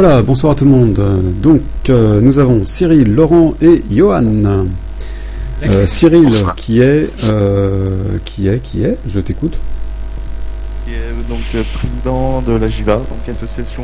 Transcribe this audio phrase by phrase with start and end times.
[0.00, 1.02] Voilà, bonsoir à tout le monde.
[1.42, 4.22] Donc, euh, nous avons Cyril, Laurent et Johan.
[5.64, 6.54] Euh, Cyril, Bonsoir.
[6.54, 9.58] qui est, euh, qui est, qui est, je t'écoute.
[10.86, 11.40] qui est donc
[11.74, 13.82] président de la JIVA, donc association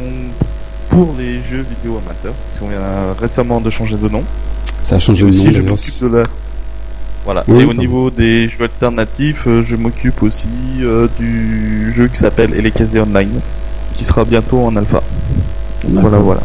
[0.88, 2.32] pour les jeux vidéo amateurs.
[2.32, 4.22] Parce qu'on vient récemment de changer de nom.
[4.84, 6.22] Ça a Et changé de aussi, nom je m'occupe de la.
[7.24, 7.42] Voilà.
[7.48, 10.46] Oui, Et au niveau des jeux alternatifs, je m'occupe aussi
[10.80, 13.40] euh, du jeu qui s'appelle Elekazé Online,
[13.96, 15.02] qui sera bientôt en alpha.
[15.88, 16.40] Voilà, voilà.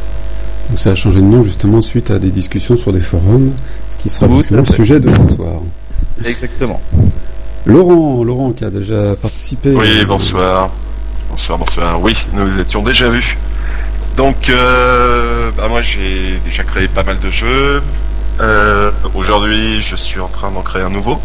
[0.70, 3.52] Donc ça a changé de nom justement suite à des discussions sur des forums,
[3.90, 5.62] ce qui sera justement le sujet de ce soir.
[6.24, 6.80] Exactement.
[7.66, 9.72] Laurent, Laurent qui a déjà participé.
[9.72, 10.70] Oui, euh, bonsoir.
[11.30, 12.02] Bonsoir, bonsoir.
[12.02, 13.38] Oui, nous étions déjà vus.
[14.16, 17.82] Donc, euh, bah, moi j'ai déjà créé pas mal de jeux.
[18.42, 21.20] Euh, Aujourd'hui, je suis en train d'en créer un nouveau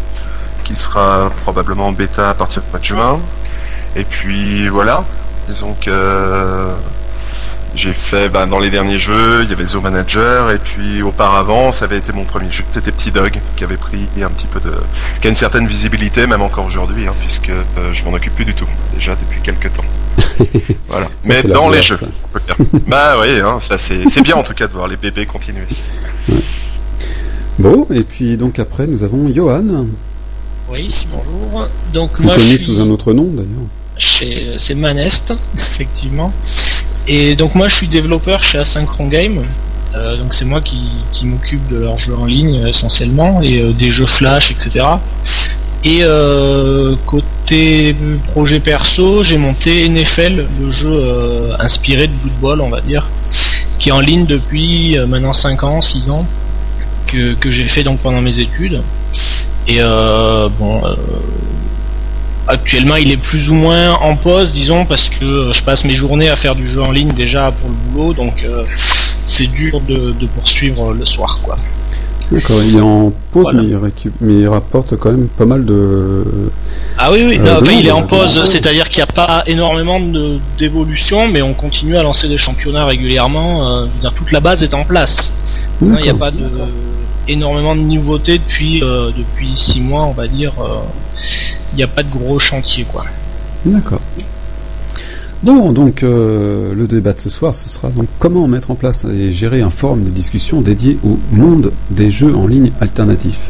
[0.63, 3.19] qui sera probablement en bêta à partir du mois de juin.
[3.95, 5.03] Et puis voilà,
[5.47, 5.91] disons que
[7.75, 11.71] j'ai fait bah, dans les derniers jeux, il y avait Zo Manager, et puis auparavant,
[11.71, 14.59] ça avait été mon premier jeu, c'était Petit Dog, qui avait pris un petit peu
[14.59, 14.71] de.
[15.21, 18.45] qui a une certaine visibilité, même encore aujourd'hui, hein, puisque euh, je m'en occupe plus
[18.45, 19.83] du tout, déjà depuis quelques temps.
[20.87, 21.05] voilà.
[21.05, 22.81] Ça, Mais dans les jeux, on peut le dire.
[22.87, 25.67] bah oui, hein, ça c'est bien en tout cas de voir les bébés continuer.
[27.59, 29.85] Bon, et puis donc après nous avons Johan,
[30.69, 31.67] Oui, bonjour.
[31.93, 33.67] Donc moi je connu suis sous un autre nom d'ailleurs.
[33.97, 36.33] chez c'est Manest effectivement.
[37.07, 39.43] Et donc moi je suis développeur chez Asynchron Game.
[39.95, 43.61] Euh, donc c'est moi qui, qui m'occupe de leurs jeux en ligne euh, essentiellement et
[43.61, 44.85] euh, des jeux flash etc.
[45.85, 47.95] Et euh, côté
[48.31, 53.07] projet perso, j'ai monté NFL, le jeu euh, inspiré de Blood Bowl on va dire,
[53.77, 56.25] qui est en ligne depuis euh, maintenant 5 ans, 6 ans,
[57.05, 58.81] que, que j'ai fait donc pendant mes études.
[59.67, 60.81] Et bon,
[62.47, 66.29] actuellement il est plus ou moins en pause, disons, parce que je passe mes journées
[66.29, 68.63] à faire du jeu en ligne déjà pour le boulot, donc euh,
[69.25, 71.57] c'est dur de, de poursuivre le soir, quoi.
[72.31, 73.61] D'accord, il est en pause Voilà.
[73.61, 76.23] mais, il récup- mais il rapporte quand même pas mal de.
[76.97, 79.99] Ah oui, oui, Euh, non, il est en pause, c'est-à-dire qu'il n'y a pas énormément
[79.99, 83.69] de- d'évolution, mais on continue à lancer des championnats régulièrement.
[83.81, 83.85] euh,
[84.15, 85.31] toute la base est en place.
[85.81, 86.37] Non, Il n'y a pas de
[87.27, 90.53] énormément de nouveautés depuis euh, depuis six mois, on va dire.
[90.59, 90.79] euh,
[91.73, 93.05] Il n'y a pas de gros chantier, quoi.
[93.65, 94.01] D'accord.
[95.43, 99.05] Bon, donc euh, le débat de ce soir, ce sera donc comment mettre en place
[99.05, 103.49] et gérer un forum de discussion dédié au monde des jeux en ligne alternatifs.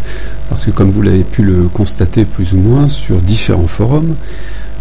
[0.49, 4.15] Parce que comme vous l'avez pu le constater plus ou moins sur différents forums,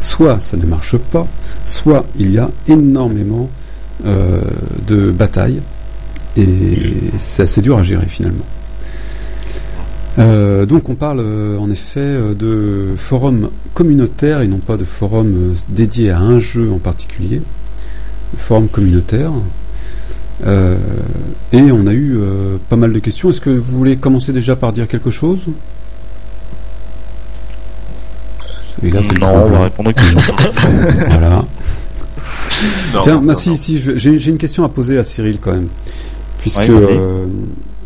[0.01, 1.27] soit ça ne marche pas,
[1.67, 3.49] soit il y a énormément
[4.07, 4.41] euh,
[4.89, 5.61] de batailles
[6.37, 6.47] et
[7.17, 8.45] c'est assez dur à gérer finalement.
[10.19, 14.85] Euh, donc on parle euh, en effet euh, de forums communautaires et non pas de
[14.85, 17.43] forums euh, dédiés à un jeu en particulier.
[18.37, 19.33] Forum communautaire.
[20.47, 20.77] Euh,
[21.53, 23.31] et on a eu euh, pas mal de questions.
[23.31, 25.47] Est-ce que vous voulez commencer déjà par dire quelque chose?
[28.83, 30.21] Et là, c'est le non, on va répondre aux questions.
[31.09, 31.45] Voilà.
[32.93, 33.57] Non, Tiens, non, bah, non, si, non.
[33.57, 35.69] si, j'ai une question à poser à Cyril quand même.
[36.39, 37.27] Puisque, Ouais, euh,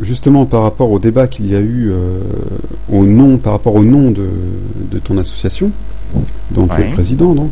[0.01, 2.19] justement, par rapport au débat qu'il y a eu euh,
[2.91, 4.29] au nom, par rapport au nom de,
[4.91, 5.71] de ton association,
[6.53, 6.87] donc Ouais.
[6.89, 7.51] le président, donc,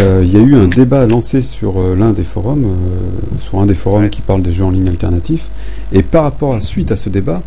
[0.00, 3.60] euh, il y a eu un débat lancé sur euh, l'un des forums, euh, sur
[3.60, 4.10] un des forums Ouais.
[4.10, 5.48] qui parle des jeux en ligne alternatifs,
[5.92, 7.42] et par rapport à suite à ce débat,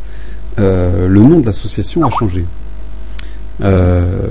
[0.59, 2.45] euh, le nom de l'association a changé.
[3.61, 4.27] Euh,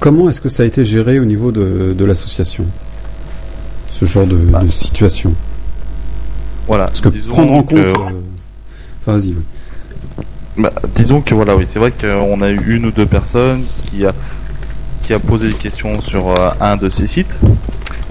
[0.00, 2.64] comment est-ce que ça a été géré au niveau de, de l'association
[3.90, 4.60] ce genre de, Bah.
[4.60, 5.32] de situation?
[6.66, 6.86] Voilà.
[6.86, 7.78] Parce que prendre en compte.
[7.78, 7.92] euh,
[9.00, 9.30] Enfin, vas-y.
[9.30, 9.42] oui.
[10.56, 14.04] Bah, disons que voilà, oui, c'est vrai qu'on a eu une ou deux personnes qui
[14.04, 14.12] a
[15.04, 17.34] qui a posé des questions sur euh, un de ces sites,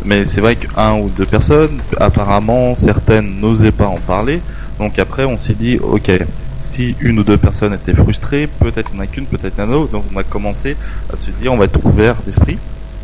[0.04, 4.42] mais c'est vrai qu'un ou deux personnes, apparemment certaines n'osaient pas en parler,
[4.80, 6.12] donc après on s'est dit ok,
[6.58, 10.06] si une ou deux personnes étaient frustrées, peut-être en a qu'une, peut-être une autre, donc
[10.14, 10.76] on a commencé
[11.14, 12.58] à se dire on va être ouvert d'esprit,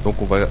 [0.04, 0.48] donc on va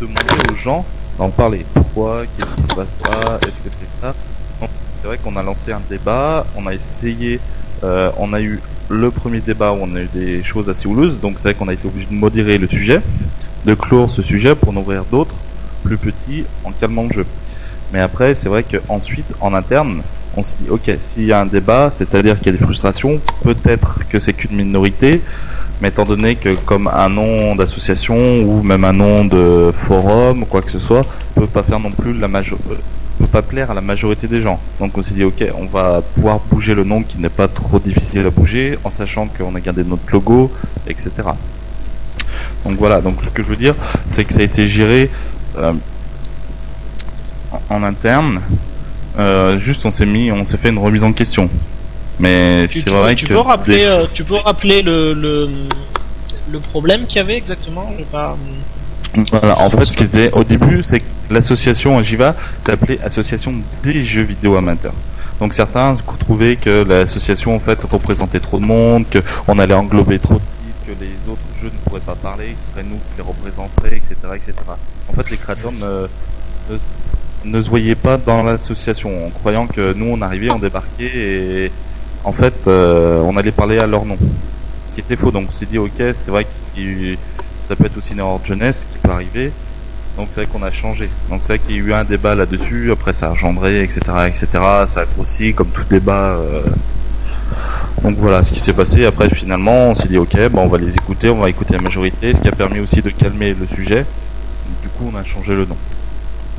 [0.00, 0.84] demander aux gens
[1.18, 1.64] d'en parler.
[1.72, 4.14] Pourquoi Qu'est-ce qui se passe pas Est-ce que c'est ça?
[5.04, 7.38] C'est vrai qu'on a lancé un débat, on a essayé
[7.82, 8.58] euh, on a eu
[8.88, 11.68] le premier débat où on a eu des choses assez houleuses, donc c'est vrai qu'on
[11.68, 13.02] a été obligé de modérer le sujet,
[13.66, 15.34] de clore ce sujet pour en ouvrir d'autres,
[15.82, 17.26] plus petits, en calmant le jeu.
[17.92, 20.00] Mais après, c'est vrai qu'ensuite, en interne,
[20.38, 23.20] on se dit, ok, s'il y a un débat, c'est-à-dire qu'il y a des frustrations,
[23.42, 25.20] peut-être que c'est qu'une minorité,
[25.82, 30.46] mais étant donné que comme un nom d'association ou même un nom de forum ou
[30.46, 31.04] quoi que ce soit,
[31.34, 32.78] peut pas faire non plus la major peut
[33.34, 34.60] pas plaire à la majorité des gens.
[34.78, 37.80] Donc on s'est dit ok, on va pouvoir bouger le nom qui n'est pas trop
[37.80, 40.52] difficile à bouger, en sachant qu'on a gardé notre logo,
[40.86, 41.10] etc.
[42.64, 43.74] Donc voilà, donc ce que je veux dire,
[44.08, 45.10] c'est que ça a été géré
[45.58, 45.72] euh,
[47.70, 48.40] en, en interne,
[49.18, 51.50] euh, juste on s'est mis, on s'est fait une remise en question.
[52.20, 55.48] Mais Tu, c'est vrai tu que peux rappeler, des- euh, tu peux rappeler le, le,
[56.52, 57.90] le problème qu'il y avait exactement?
[58.12, 58.36] Pas...
[59.32, 62.34] Voilà, en fait, ce qui était au début, c'est que l'association Agiva
[62.64, 64.94] s'appelait Association des jeux vidéo amateurs.
[65.40, 69.04] Donc certains trouvaient que l'association en fait représentait trop de monde,
[69.46, 72.58] qu'on allait englober trop de sites, que les autres jeux ne pourraient pas parler, que
[72.66, 74.52] ce serait nous qui les représenteraient, etc., etc.
[75.08, 75.72] En fait, les créateurs
[77.44, 81.72] ne se voyaient pas dans l'association, en croyant que nous on arrivait, on débarquait et
[82.22, 84.16] en fait euh, on allait parler à leur nom.
[84.88, 85.32] Ce qui était faux.
[85.32, 87.16] Donc on s'est dit ok, c'est vrai que
[87.64, 89.52] ça peut être aussi une erreur de jeunesse qui peut arriver.
[90.16, 91.08] Donc c'est vrai qu'on a changé.
[91.28, 92.92] Donc c'est vrai qu'il y a eu un débat là-dessus.
[92.92, 94.46] Après ça a engendré, etc., etc.
[94.86, 96.36] Ça a grossi comme tout débat.
[96.36, 96.62] euh.
[98.02, 99.04] Donc voilà ce qui s'est passé.
[99.04, 101.80] Après finalement on s'est dit ok, bah, on va les écouter, on va écouter la
[101.80, 102.34] majorité.
[102.34, 104.06] Ce qui a permis aussi de calmer le sujet.
[104.82, 105.76] Du coup on a changé le nom.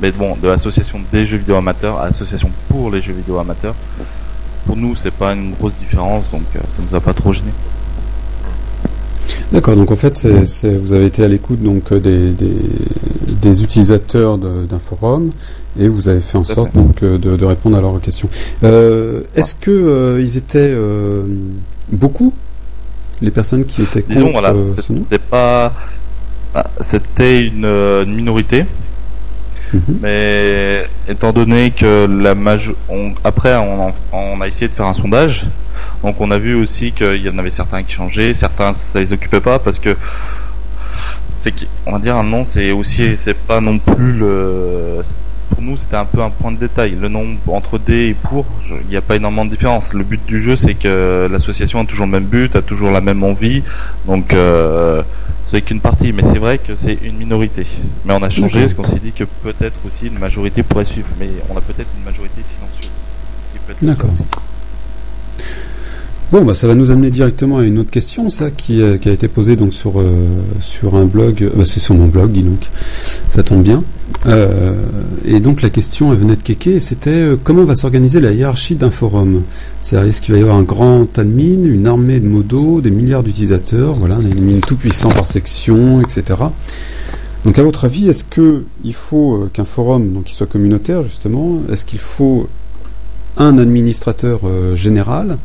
[0.01, 3.75] Mais bon, de l'association des jeux vidéo amateurs à l'association pour les jeux vidéo amateurs.
[4.65, 7.51] Pour nous c'est pas une grosse différence, donc euh, ça nous a pas trop gêné.
[9.51, 12.31] D'accord, donc en fait, vous avez été à l'écoute donc euh, des,
[13.45, 15.31] des utilisateurs d'un forum
[15.79, 16.79] et vous avez fait en sorte fait.
[16.79, 18.29] donc euh, de, de répondre à leurs questions.
[18.63, 21.23] Euh, est-ce que euh, ils étaient euh,
[21.91, 22.33] beaucoup
[23.21, 25.71] les personnes qui étaient contre Disons voilà, c'était pas,
[26.55, 28.65] ah, c'était une, une minorité,
[29.73, 29.97] Mhm.
[30.01, 34.85] mais étant donné que la majo- on, après on, en- on a essayé de faire
[34.85, 35.47] un sondage,
[36.03, 39.11] donc on a vu aussi qu'il y en avait certains qui changeaient, certains ça les
[39.11, 39.95] occupait pas parce que
[41.35, 45.01] c'est qui- on va dire un nom c'est aussi c'est pas non plus le
[45.49, 46.95] pour nous c'était un peu un point de détail.
[46.99, 48.45] Le nom entre D et pour
[48.83, 49.93] il n'y a pas énormément de différence.
[49.93, 53.01] Le but du jeu c'est que l'association a toujours le même but a toujours la
[53.01, 53.63] même envie.
[54.05, 55.03] Donc euh,
[55.45, 56.11] c'est qu'une partie.
[56.13, 57.65] Mais c'est vrai que c'est une minorité.
[58.05, 61.09] Mais on a changé parce qu'on s'est dit que peut-être aussi une majorité pourrait suivre.
[61.19, 62.91] Mais on a peut-être une majorité silencieuse.
[63.87, 64.09] D'accord.
[66.31, 69.09] Bon, bah, ça va nous amener directement à une autre question, ça, qui, euh, a
[69.09, 70.05] été posée donc sur euh,
[70.59, 71.43] sur un blog.
[71.43, 72.67] euh, c'est sur mon blog, dis donc.
[73.29, 73.83] Ça tombe bien.
[75.23, 78.73] Et donc la question, elle venait de Keke, et c'était comment va s'organiser la hiérarchie
[78.73, 79.43] d'un forum?
[79.83, 83.21] C'est-à-dire, est-ce qu'il va y avoir un grand admin, une armée de modos, des milliards
[83.21, 86.39] d'utilisateurs, voilà, un admin tout puissant par section, etc.
[87.43, 91.61] Donc, à votre avis, est-ce que il faut qu'un forum, donc, qui soit communautaire justement,
[91.71, 92.47] est-ce qu'il faut
[93.37, 94.39] un administrateur
[94.73, 95.37] général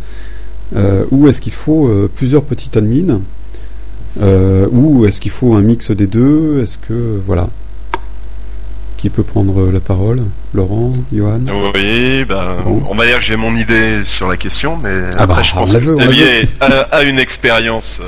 [1.10, 3.20] ou est-ce qu'il faut euh, plusieurs petites admins
[4.20, 7.20] euh, Ou est-ce qu'il faut un mix des deux Est-ce que.
[7.26, 7.48] Voilà.
[8.96, 10.22] Qui peut prendre la parole?
[10.52, 11.40] Laurent Johan?
[11.74, 12.82] Oui, ben, Bon.
[12.90, 15.52] on va dire que j'ai mon idée sur la question, mais Ah après bah, je
[15.54, 18.00] pense que c'est lié à, à une expérience.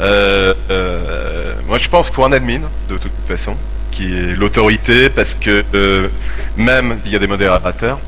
[0.00, 3.54] euh, euh, moi, je pense qu'il faut un admin, de toute façon,
[3.92, 6.08] qui est l'autorité, parce que euh,
[6.56, 8.00] même il y a des modérateurs.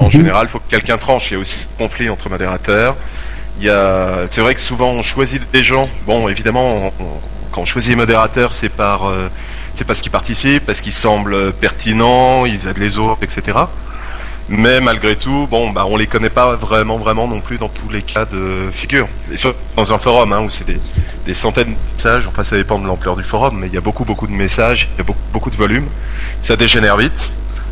[0.00, 0.10] En Mhm.
[0.10, 1.30] général, il faut que quelqu'un tranche.
[1.30, 2.96] Il y a aussi un conflit entre modérateurs.
[3.58, 5.88] Il y a, c'est vrai que souvent on choisit des gens.
[6.06, 7.20] Bon, évidemment, on- on-
[7.52, 9.28] quand on choisit les modérateurs, c'est par, euh,
[9.74, 13.58] c'est parce qu'ils participent, parce qu'ils semblent pertinents, ils aident les autres, etc.
[14.48, 17.88] Mais malgré tout, bon, bah, on les connaît pas vraiment, vraiment non plus dans tous
[17.90, 19.06] les cas de figure.
[19.32, 20.78] Et surtout dans un forum, hein, où c'est des,
[21.26, 22.24] des centaines de messages.
[22.26, 24.88] Enfin, ça dépend de l'ampleur du forum, mais il y a beaucoup, beaucoup de messages,
[24.94, 25.86] il y a beaucoup, beaucoup de volume.
[26.42, 27.30] Ça dégénère vite.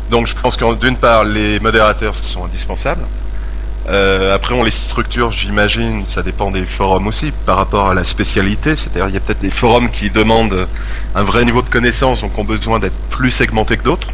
[0.09, 3.03] Donc, je pense que d'une part, les modérateurs sont indispensables.
[3.87, 8.03] Euh, après, on les structure, j'imagine, ça dépend des forums aussi, par rapport à la
[8.03, 8.75] spécialité.
[8.75, 10.67] C'est-à-dire, il y a peut-être des forums qui demandent
[11.15, 14.07] un vrai niveau de connaissance, donc ont besoin d'être plus segmentés que d'autres.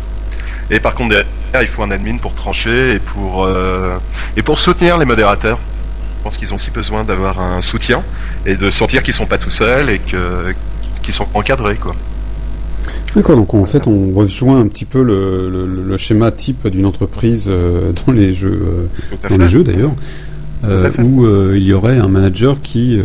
[0.70, 3.98] Et par contre, derrière, il faut un admin pour trancher et pour, euh,
[4.36, 5.60] et pour soutenir les modérateurs.
[6.18, 8.04] Je pense qu'ils ont aussi besoin d'avoir un soutien
[8.46, 11.96] et de sentir qu'ils sont pas tout seuls et qu'ils sont encadrés, quoi.
[13.16, 16.86] D'accord, donc en fait on rejoint un petit peu le, le- le schéma type d'une
[16.86, 18.62] entreprise euh, dans les jeux,
[19.24, 19.92] euh, dans les jeux d'ailleurs,
[20.66, 21.26] euh, où
[21.56, 23.00] il y aurait un manager qui,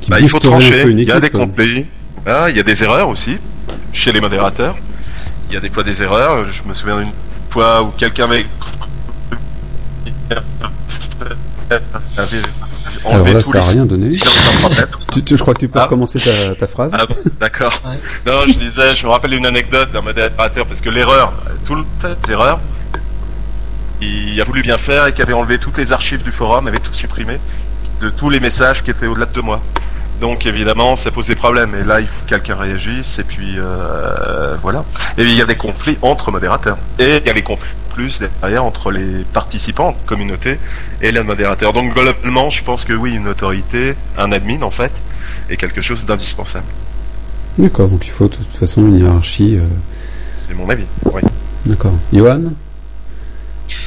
[0.00, 0.82] qui Bah, il faut trancher.
[0.88, 1.38] une Il y a des équipe.
[1.38, 1.86] conflits.
[2.26, 3.36] Ah, il y a des erreurs aussi
[3.92, 4.76] chez les modérateurs.
[5.50, 6.46] Il y a des fois des erreurs.
[6.50, 7.12] Je me souviens d'une
[7.50, 8.44] fois où quelqu'un avait
[13.04, 14.18] avait Alors là, tous ça rien donné.
[14.60, 14.86] Problème.
[15.12, 15.84] Tu- tu- je crois que tu peux Ah.
[15.84, 16.92] recommencer ta, ta phrase.
[16.94, 17.72] Ah bon, d'accord.
[17.84, 17.96] Ouais.
[18.32, 21.32] Non, je disais, je me rappelle une anecdote d'un modérateur parce que l'erreur,
[21.66, 22.60] tout le fait d'erreur,
[24.00, 26.78] il a voulu bien faire et qui avait enlevé toutes les archives du forum, avait
[26.78, 27.38] tout supprimé
[28.00, 29.60] de tous les messages qui étaient au-delà de deux mois.
[30.20, 31.74] Donc évidemment, ça pose des problèmes.
[31.74, 33.18] Et là, il faut que quelqu'un réagisse.
[33.18, 34.84] Et puis euh, voilà.
[35.16, 36.76] Et il y a des conflits entre modérateurs.
[36.98, 40.56] Et il y a les conflits plus derrière entre les participants, communauté,
[41.02, 41.72] et les modérateurs.
[41.72, 44.92] Donc globalement, je pense que oui, une autorité, un admin en fait,
[45.50, 46.70] est quelque chose d'indispensable.
[47.58, 49.56] D'accord, donc il faut de toute façon une hiérarchie.
[49.56, 49.66] euh,
[50.46, 50.84] C'est mon avis.
[51.06, 51.22] Oui.
[51.66, 51.94] D'accord.
[52.12, 52.42] Johan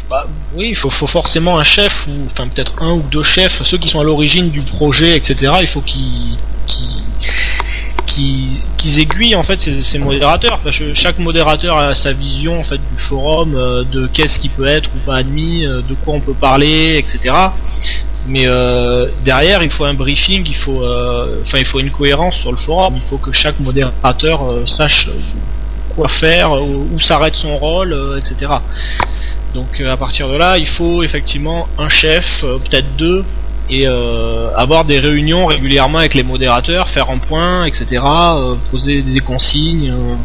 [0.09, 3.63] Bah, oui, il faut, faut forcément un chef, ou enfin peut-être un ou deux chefs,
[3.63, 5.53] ceux qui sont à l'origine du projet, etc.
[5.61, 6.35] Il faut qu'ils
[6.67, 7.01] qu'ils
[8.07, 10.59] qu'ils qu'ils aiguillent en fait ces, ces modérateurs.
[10.63, 14.49] Parce que chaque modérateur a sa vision en fait du forum, euh, de qu'est-ce qui
[14.49, 17.35] peut être ou pas admis, euh, de quoi on peut parler, etc.
[18.27, 20.83] Mais euh, derrière, il faut un briefing, il faut,
[21.41, 22.93] enfin, il faut une cohérence sur le forum.
[22.95, 25.09] Il faut que chaque modérateur sache
[25.95, 28.51] quoi faire, où, s'arrête son rôle, etc.
[29.55, 33.25] Donc à partir de là, il faut effectivement un chef, peut-être deux,
[33.71, 37.85] et euh, avoir des réunions régulièrement avec les modérateurs, faire un point, etc.
[38.03, 39.89] euh, poser des consignes.
[39.91, 40.15] euh,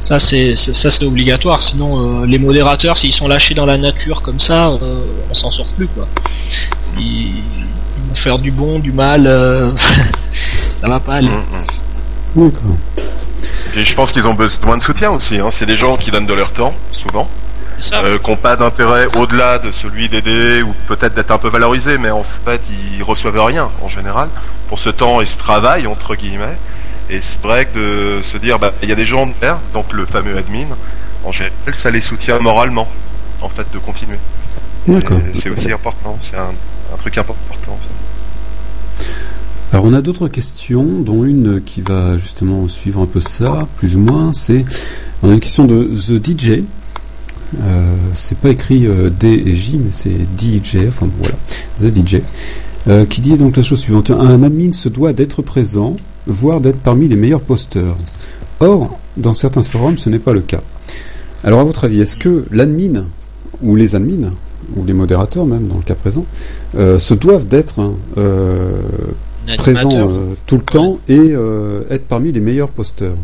[0.00, 1.62] ça c'est ça c'est obligatoire.
[1.62, 5.50] Sinon, euh, les modérateurs, s'ils sont lâchés dans la nature comme ça, euh, on s'en
[5.50, 6.08] sort plus quoi.
[6.98, 9.26] Ils, ils vont faire du bon, du mal.
[9.26, 9.70] euh,
[10.80, 11.28] ça va pas aller.
[11.28, 12.50] Mm, mm.
[13.76, 15.36] Et je pense qu'ils ont besoin de soutien aussi.
[15.38, 15.48] Hein.
[15.50, 17.28] C'est des gens qui donnent de leur temps, souvent.
[17.92, 21.98] Euh, qui n'ont pas d'intérêt au-delà de celui d'aider ou peut-être d'être un peu valorisés,
[21.98, 22.60] mais en fait,
[22.96, 24.28] ils reçoivent rien en général
[24.68, 26.56] pour ce temps et ce travail entre guillemets.
[27.08, 29.92] Et c'est vrai que de se dire, bah, il y a des gens derrière, donc
[29.92, 30.66] le fameux admin,
[31.24, 32.88] en général, ça les soutient moralement,
[33.40, 34.18] en fait, de continuer.
[34.86, 35.18] D'accord.
[35.36, 36.16] C'est aussi important.
[36.22, 36.52] C'est un,
[36.94, 37.78] un truc important.
[37.80, 39.04] Ça.
[39.72, 43.96] Alors on a d'autres questions, dont une qui va justement suivre un peu ça, plus
[43.96, 44.32] ou moins.
[44.32, 44.64] C'est
[45.22, 46.62] on a une question de The DJ.
[47.62, 50.86] Euh, c'est pas écrit euh, D et J, mais c'est DJ.
[50.88, 51.34] Enfin voilà,
[51.78, 52.20] The DJ,
[52.88, 56.78] euh, qui dit donc la chose suivante un admin se doit d'être présent, voire d'être
[56.78, 57.96] parmi les meilleurs posteurs.
[58.60, 60.60] Or, dans certains forums, ce n'est pas le cas.
[61.42, 63.06] Alors à votre avis, est-ce que l'admin
[63.62, 64.30] ou les admins
[64.76, 66.24] ou les modérateurs même dans le cas présent
[66.78, 67.80] euh, se doivent d'être
[68.18, 68.70] euh,
[69.48, 70.08] Un présent animateur.
[70.10, 73.16] euh, tout le temps et euh, être parmi les meilleurs posteurs?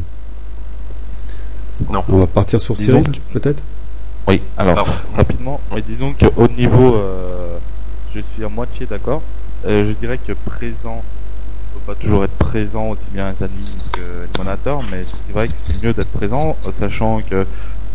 [1.93, 2.03] Non.
[2.09, 3.03] On va partir sur Cyril,
[3.33, 3.63] peut-être?
[4.29, 7.59] Oui, alors, Alors, rapidement, mais disons qu'au niveau, euh,
[8.13, 9.23] je suis à moitié d'accord.
[9.65, 11.07] Euh, je dirais que présent,
[11.71, 15.33] il faut pas toujours être présent aussi bien les admins que les moniteurs, mais c'est
[15.33, 17.47] vrai que c'est mieux d'être présent, euh, sachant que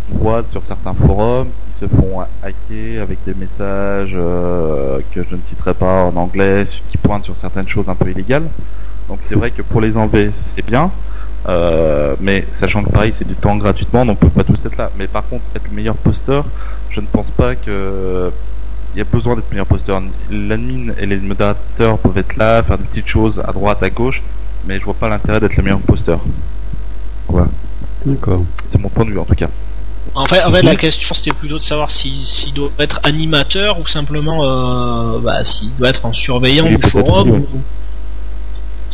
[0.07, 5.35] on voit sur certains forums qui se font hacker avec des messages euh, que je
[5.35, 8.49] ne citerai pas en anglais, qui pointent sur certaines choses un peu illégales.
[9.07, 10.91] Donc c'est vrai que pour les enlever, c'est bien.
[11.49, 14.77] Euh, mais sachant que pareil c'est du temps gratuitement donc on peut pas tous être
[14.77, 16.45] là mais par contre être le meilleur posteur
[16.91, 18.29] je ne pense pas que
[18.93, 22.77] il y a besoin d'être meilleur posteur l'admin et les modérateurs peuvent être là faire
[22.77, 24.21] des petites choses à droite à gauche
[24.67, 26.19] mais je vois pas l'intérêt d'être le meilleur posteur
[27.27, 27.47] voilà
[28.05, 28.43] D'accord.
[28.67, 29.49] c'est mon point de vue en tout cas
[30.13, 33.79] En fait, en fait, la question c'était plutôt de savoir si- s'il doit être animateur
[33.79, 37.29] ou simplement euh, bah, s'il doit être en surveillant du forum.
[37.31, 37.47] aussi, ouais.
[37.55, 37.61] ou-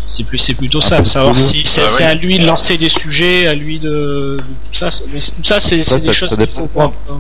[0.10, 2.04] C'est plus, c'est plutôt ça, savoir si c'est Ah oui.
[2.04, 4.38] à lui de lancer des sujets, à lui de,
[4.72, 4.90] tout ça.
[4.90, 6.92] c'est- Mais tout ça, c'est des choses qu'il faut moi.
[7.06, 7.20] voir.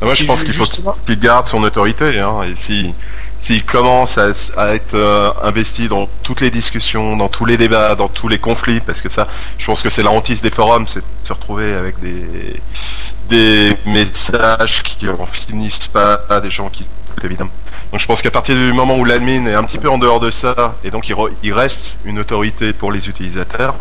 [0.00, 0.66] Ah, Moi, je pense qu'il faut
[1.06, 2.18] qu'il garde son autorité.
[2.20, 2.94] Hein, et si
[3.40, 8.08] s'il commence à être euh, investi dans toutes les discussions, dans tous les débats, dans
[8.08, 9.26] tous les conflits, parce que ça,
[9.58, 12.24] je pense que c'est la hantise des forums, c'est de se retrouver avec des
[13.28, 16.86] des messages qui en finissent pas, des gens qui
[17.22, 17.50] évidemment.
[17.94, 20.18] Donc je pense qu'à partir du moment où l'admin est un petit peu en dehors
[20.18, 23.76] de ça, et donc il, re- il reste une autorité pour les utilisateurs,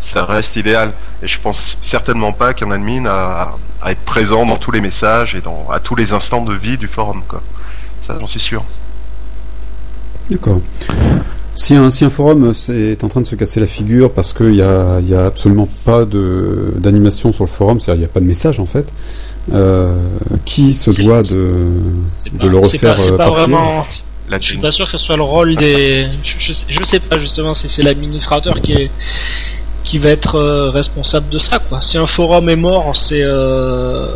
[0.00, 0.90] ça reste idéal.
[1.22, 5.36] Et je pense certainement pas qu'un admin a à être présent dans tous les messages
[5.36, 7.22] et dans, à tous les instants de vie du forum.
[8.02, 8.64] Ça, j'en suis sûr.
[10.28, 10.60] D'accord.
[11.54, 14.60] Si un, forum c'est- est en train de se casser la figure parce qu'il n'y
[14.60, 18.26] a, y a absolument pas d'animation sur le forum, c'est-à-dire il n'y a pas de
[18.26, 18.90] message en fait, euh,
[20.44, 21.66] qui se doit de,
[22.48, 23.84] le pas- refaire euh, pas partir vraiment.
[24.28, 26.08] La Je suis pas sûr que ce soit le rôle des.
[26.24, 28.90] Je, je, sais- je sais pas justement si c'est l'administrateur qui est
[29.84, 31.80] qui va être euh, responsable de ça quoi.
[31.80, 34.08] Si un forum est mort, c'est euh...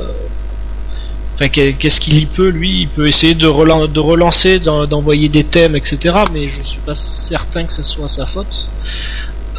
[1.37, 4.84] enfin qu'est- qu'est-ce qu'il y peut lui Il peut essayer de, relan- de relancer, d'en-
[4.88, 5.96] d'envoyer des thèmes, etc.
[6.32, 8.66] Mais je suis pas certain que ce soit sa faute.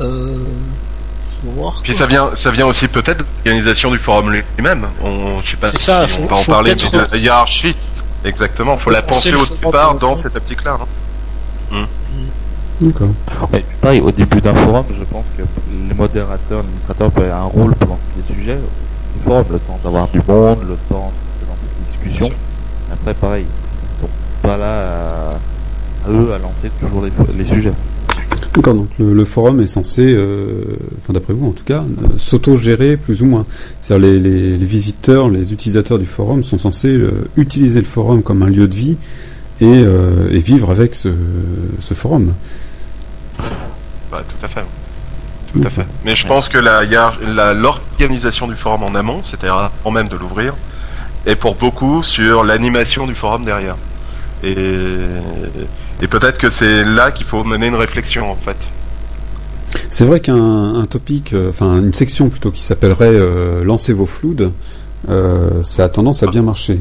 [0.02, 0.36] Euh...
[1.44, 1.80] Faut voir.
[1.84, 4.86] Puis ça vient, ça vient aussi peut-être de l'organisation du forum lui-même.
[5.04, 7.18] On, je sais pas C'est ça, si faut- on va en faut parler, mais la
[7.18, 7.76] hiérarchie.
[8.24, 10.78] Exactement, faut la penser le au forum départ dans cette optique-là.
[11.72, 11.86] hein.
[12.82, 13.10] D'accord.
[13.54, 15.44] Ouais, pareil, au début d'un forum, je pense que
[15.88, 18.58] les modérateurs, l'administrateur peut avoir un rôle pour lancer des sujets.
[19.16, 22.36] Du forum, le temps d'avoir du monde, le temps de lancer des discussions.
[22.92, 24.10] Après, pareil, ils sont
[24.42, 25.30] pas là
[26.06, 27.74] à, à eux à lancer toujours les, les sujets.
[28.54, 30.64] D'accord, donc le, le forum est censé, euh,
[30.98, 33.46] enfin d'après vous en tout cas, euh, s'auto-gérer plus ou moins.
[33.80, 38.24] C'est-à-dire les, les, les visiteurs, les utilisateurs du forum sont censés euh, utiliser le forum
[38.24, 38.98] comme un lieu de vie
[39.62, 39.84] et,
[40.32, 41.10] et vivre avec ce,
[41.80, 42.34] ce forum.
[44.12, 44.66] Bah, tout à fait.
[45.54, 45.86] Tout à fait.
[46.04, 50.56] Mais je pense que l'organisation du forum en amont, c'est-à-dire avant même de l'ouvrir,
[51.28, 53.76] et pour beaucoup sur l'animation du forum derrière.
[54.44, 54.56] Et,
[56.02, 58.58] et peut-être que c'est là qu'il faut mener une réflexion en fait.
[59.90, 64.52] C'est vrai qu'un topic, euh, enfin une section plutôt qui s'appellerait euh, Lancez vos floudes,
[65.10, 66.80] euh, ça a tendance à bien marcher.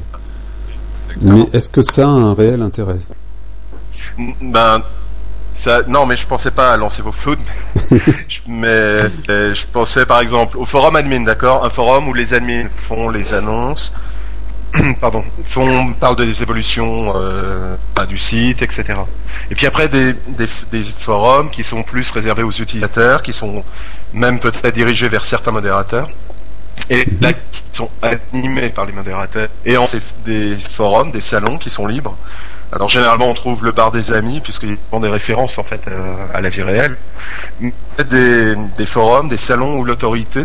[1.22, 2.98] Mais est-ce que ça a un réel intérêt?
[4.40, 4.82] Ben,
[5.54, 7.38] ça, non, mais je pensais pas à lancer vos floudes,
[8.46, 13.10] mais, je pensais par exemple au forum admin, d'accord, un forum où les admins font
[13.10, 13.92] les annonces,
[15.00, 17.76] pardon, font, parlent des évolutions euh,
[18.08, 18.94] du site, etc.
[19.50, 23.62] Et puis après des, des, forums qui sont plus réservés aux utilisateurs, qui sont
[24.12, 26.08] même peut-être dirigés vers certains modérateurs,
[26.88, 29.48] et là qui sont animés par les modérateurs.
[29.64, 32.16] Et on fait des forums, des salons qui sont libres.
[32.72, 36.14] Alors généralement on trouve le bar des amis puisqu'ils font des références en fait euh,
[36.32, 36.96] à la vie réelle.
[37.98, 40.44] Des, des forums, des salons où l'autorité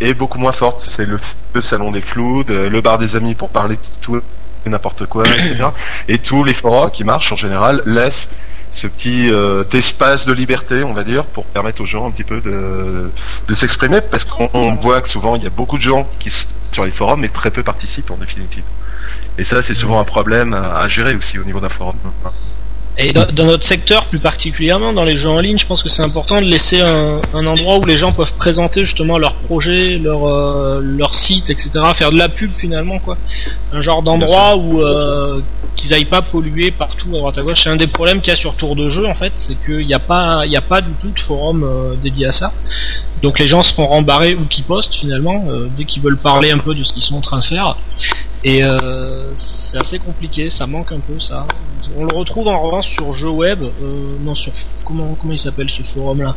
[0.00, 0.86] est beaucoup moins forte.
[0.88, 1.18] C'est le,
[1.60, 4.20] salon des flous, le bar des amis pour parler de tout
[4.66, 5.66] n'importe quoi, etc.
[6.08, 8.28] Et tous les forums qui marchent en général laissent
[8.70, 12.24] ce petit euh, espace de liberté, on va dire, pour permettre aux gens un petit
[12.24, 13.10] peu de,
[13.48, 16.30] de s'exprimer, parce qu'on voit que souvent il y a beaucoup de gens qui
[16.70, 18.64] sur les forums, mais très peu participent en définitive.
[19.38, 21.96] Et ça, c'est souvent un problème à, à gérer aussi au niveau d'un forum.
[23.00, 26.04] Et dans, notre secteur plus particulièrement, dans les jeux en ligne, je pense que c'est
[26.04, 30.80] important de laisser un, endroit où les gens peuvent présenter justement leurs projets, leur, euh,
[30.82, 31.70] leur site, etc.
[31.94, 33.16] Faire de la pub finalement, quoi.
[33.72, 35.40] Un genre d'endroit où euh,
[35.76, 37.62] qu'ils aillent pas polluer partout à droite à gauche.
[37.62, 39.86] C'est un des problèmes qu'il y a sur Tour de jeu en fait, c'est qu'il
[39.86, 42.52] n'y a pas, il y a pas du tout de forum euh, dédié à ça.
[43.22, 45.44] Donc les gens se font rembarrer ou qui postent finalement
[45.76, 47.76] dès qu'ils veulent parler un peu de ce qu'ils sont en train de faire.
[48.44, 51.46] Et euh, c'est assez compliqué, ça manque un peu ça.
[51.96, 54.52] On le retrouve en revanche sur jeu web, euh, non sur
[54.84, 56.36] comment comment il s'appelle ce forum là.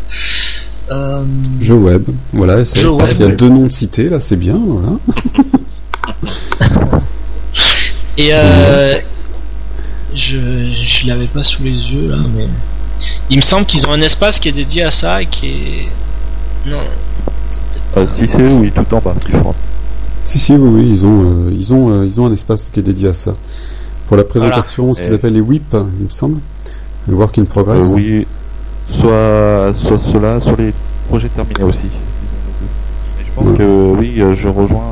[0.90, 1.24] Euh...
[1.60, 2.04] Jeu web,
[2.34, 2.64] voilà.
[2.76, 4.98] il y a deux noms cités là, c'est bien, voilà.
[8.18, 9.00] Et euh,
[10.16, 10.38] je
[10.88, 12.48] je l'avais pas sous les yeux là, mais
[13.30, 15.88] il me semble qu'ils ont un espace qui est dédié à ça et qui est
[16.66, 16.80] non.
[17.98, 19.14] Euh, si c'est oui, tout en bas.
[20.24, 22.80] Si, si, oui, oui ils, ont, euh, ils, ont, euh, ils ont un espace qui
[22.80, 23.34] est dédié à ça.
[24.08, 26.40] Pour la présentation, ce qu'ils appellent les WIP, il me semble.
[27.08, 27.92] Le Work in Progress.
[27.92, 28.28] Euh, oui,
[28.90, 30.74] soit, soit cela, sur les
[31.10, 31.88] projets terminés aussi.
[33.18, 34.84] Mais je pense que oui, je rejoins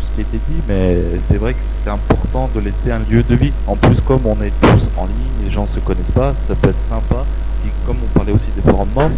[0.00, 3.00] tout ce qui a été dit, mais c'est vrai que c'est important de laisser un
[3.10, 3.52] lieu de vie.
[3.66, 6.70] En plus, comme on est tous en ligne, les gens se connaissent pas, ça peut
[6.70, 7.24] être sympa.
[7.66, 9.16] Et comme on parlait aussi des forums membres,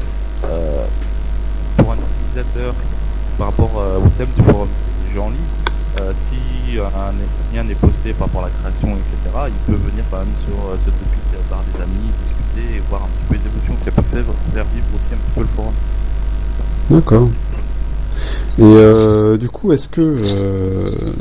[1.77, 2.75] pour un utilisateur
[3.39, 3.71] par rapport
[4.05, 4.67] au thème du forum
[5.19, 5.39] en ligne,
[6.01, 10.05] euh, si un lien est posté par rapport à la création, etc., il peut venir
[10.11, 11.09] quand même sur euh, ce topic
[11.49, 13.75] par des amis, discuter et voir un petit peu les évolutions.
[13.85, 15.75] Ça peut faire, faire vivre aussi un petit peu le forum.
[16.91, 17.29] D'accord.
[18.59, 20.23] Et euh, du coup, est-ce que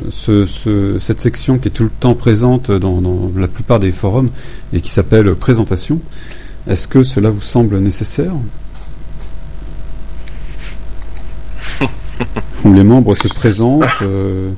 [0.10, 4.30] ce, cette section qui est tout le temps présente dans, dans la plupart des forums
[4.74, 6.02] et qui s'appelle présentation,
[6.68, 8.34] est-ce que cela vous semble nécessaire?
[12.68, 14.50] où les membres se présentent euh,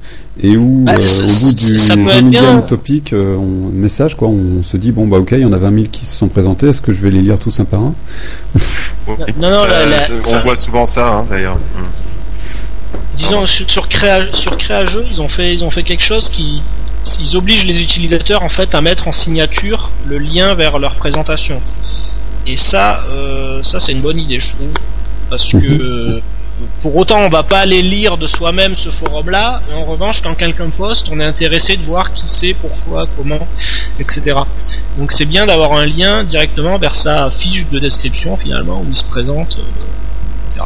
[0.42, 4.64] et où bah, euh, au bout du 20 millième topic, euh, on, message quoi, on
[4.64, 6.68] se dit bon bah ok, il y en a 20 000 qui se sont présentés,
[6.70, 7.94] est-ce que je vais les lire tous un par un?
[9.40, 9.64] Non, non,
[10.28, 11.58] on voit souvent ça hein, d'ailleurs.
[13.16, 16.62] Disons sur créa sur créageux, ils ont fait ils ont fait quelque chose qui
[17.20, 21.62] ils obligent les utilisateurs en fait à mettre en signature le lien vers leur présentation.
[22.48, 23.06] Et ça,
[23.64, 24.74] ça c'est une bonne idée, je trouve,
[25.30, 25.62] parce mhm.
[25.62, 26.22] que
[26.82, 29.62] pour autant, on va pas aller lire de soi-même ce forum-là.
[29.76, 33.48] En revanche, quand quelqu'un poste, on est intéressé de voir qui c'est, pourquoi, comment,
[34.00, 34.38] etc.
[34.98, 38.96] Donc c'est bien d'avoir un lien directement vers sa fiche de description finalement où il
[38.96, 40.66] se présente, euh, etc.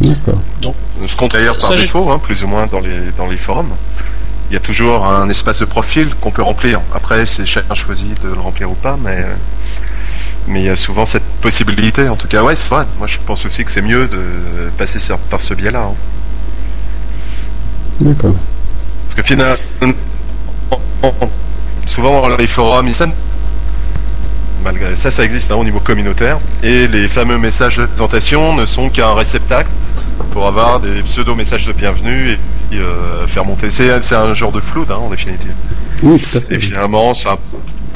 [0.00, 0.40] D'accord.
[0.60, 0.74] Donc,
[1.06, 3.74] ce compte d'ailleurs par défaut, hein, plus ou moins dans les dans les forums.
[4.50, 6.80] Il y a toujours un espace de profil qu'on peut remplir.
[6.94, 9.24] Après, c'est chacun choisit de le remplir ou pas, mais
[10.48, 12.08] mais il y a souvent cette possibilité.
[12.08, 12.84] En tout cas, ouais, c'est vrai.
[12.98, 14.98] Moi, je pense aussi que c'est mieux de passer
[15.30, 15.82] par ce biais-là.
[15.90, 15.94] Hein.
[18.00, 18.34] D'accord.
[19.04, 19.56] Parce que finalement,
[21.86, 22.92] souvent les forums,
[24.62, 26.38] malgré ça, ça existe hein, au niveau communautaire.
[26.62, 29.70] Et les fameux messages de présentation ne sont qu'un réceptacle
[30.32, 32.32] pour avoir des pseudo-messages de bienvenue
[32.72, 33.70] et, euh, faire monter.
[33.70, 35.54] C'est un genre de flou, hein, en définitive.
[36.02, 36.56] Oui, tout à fait.
[36.56, 37.38] Et finalement, ça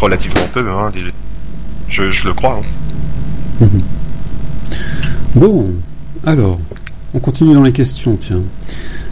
[0.00, 0.66] relativement peu.
[0.70, 0.92] Hein,
[1.90, 2.60] je, le crois.
[3.62, 3.66] Hein.
[5.34, 5.66] Bon,
[6.24, 6.58] alors,
[7.14, 8.42] on continue dans les questions, tiens.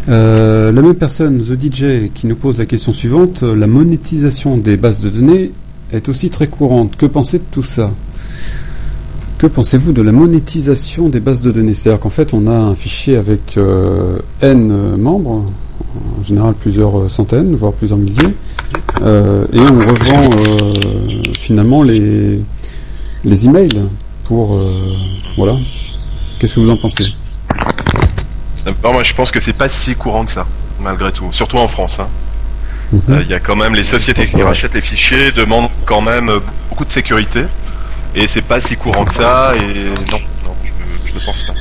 [0.08, 4.76] Euh, la même personne, The DJ, qui nous pose la question suivante, la monétisation des
[4.76, 5.52] bases de données
[5.92, 6.96] est aussi très courante.
[6.96, 7.90] Que pensez de tout ça?
[9.38, 11.74] Que pensez-vous de la monétisation des bases de données?
[11.74, 15.44] C'est-à-dire qu'en fait, on a un fichier avec euh, N membres,
[16.18, 18.34] en général plusieurs centaines, voire plusieurs milliers,
[19.00, 20.30] et on revend
[21.34, 22.40] finalement les,
[23.24, 23.82] les emails
[24.24, 24.58] pour
[25.36, 25.54] voilà.
[26.38, 27.04] Qu'est-ce que vous en pensez?
[28.82, 30.46] Moi, je pense que c'est pas si courant que ça,
[30.80, 31.98] malgré tout, surtout en France.
[32.00, 32.08] Hein.
[32.92, 33.20] Mhm.
[33.22, 36.30] Il y a quand même les sociétés qui rachètent les fichiers demandent quand même
[36.70, 37.44] beaucoup de sécurité
[38.14, 40.54] et c'est pas si courant que ça et non, non,
[41.04, 41.52] je, ne pense pas.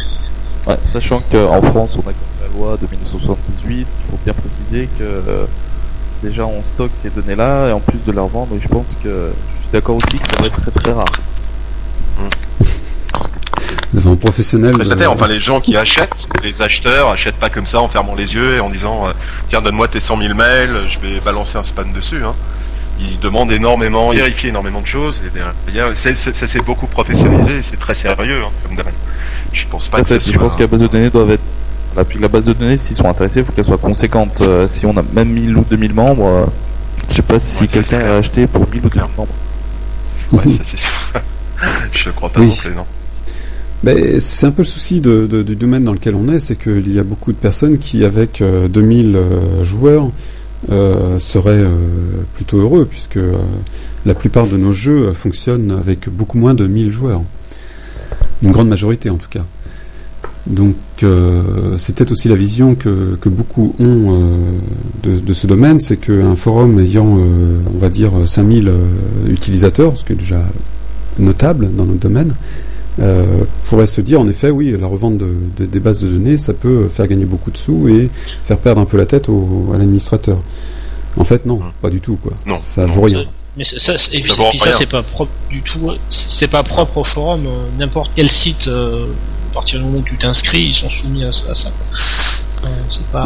[0.71, 5.03] Ouais, sachant qu'en France on a la loi de 1978, il faut bien préciser que
[5.03, 5.45] euh,
[6.23, 9.63] déjà on stocke ces données-là et en plus de les revendre, je pense que je
[9.63, 11.11] suis d'accord aussi que ça va être très très rare.
[14.05, 14.75] un professionnel.
[15.07, 18.55] enfin les gens qui achètent, les acheteurs achètent pas comme ça en fermant les yeux
[18.55, 19.11] et en disant euh,
[19.47, 22.23] tiens donne-moi tes 100 000 mails, je vais balancer un spam dessus.
[22.25, 22.33] Hein.
[22.99, 27.95] Ils demandent énormément, ils vérifient énormément de choses et ça s'est beaucoup professionnalisé, c'est très
[27.95, 28.95] sérieux hein, comme domaine.
[29.53, 30.01] Je pense pas.
[30.01, 31.43] que je pense que la base de données doit être
[32.19, 34.41] la base de données, s'ils sont intéressés, il faut qu'elle soit conséquente.
[34.41, 36.45] Euh, si on a même 1000 ou 2000 membres, euh,
[37.09, 39.33] je sais pas si quelqu'un a acheté pour 1000 ou 2000 membres.
[40.31, 41.21] Ouais, ça
[41.95, 42.85] je crois pas non plus, non
[44.19, 46.99] c'est un peu le souci de, du domaine dans lequel on est, c'est qu'il y
[46.99, 50.09] a beaucoup de personnes qui, avec 2000 euh, euh, joueurs,
[50.71, 51.65] euh, seraient
[52.33, 53.19] plutôt heureux, puisque
[54.05, 57.21] la plupart de nos jeux fonctionnent avec beaucoup moins de 1000 joueurs.
[58.41, 59.45] Une grande majorité en tout cas.
[60.47, 60.75] Donc
[61.77, 64.39] c'est peut-être aussi la vision que, beaucoup ont
[65.03, 68.71] de, de, ce domaine, c'est qu'un forum ayant, on va dire, 5000
[69.27, 70.43] utilisateurs, ce qui est déjà
[71.19, 72.33] notable dans notre domaine,
[72.99, 75.17] euh, pourrait se dire en effet oui la revente
[75.59, 78.09] des bases de données ça peut faire gagner beaucoup de sous et
[78.43, 80.39] faire perdre un peu la tête au, à l'administrateur.
[81.15, 81.71] En fait non mmh.
[81.81, 82.33] pas du tout quoi.
[82.45, 83.25] Non, ça vaut rien.
[83.55, 87.45] Mais ça, et puis, ça c'est pas propre du tout c'est pas propre au forum
[87.45, 89.05] euh, n'importe quel site euh,
[89.51, 91.69] à partir du moment où tu t'inscris ils sont soumis à, ça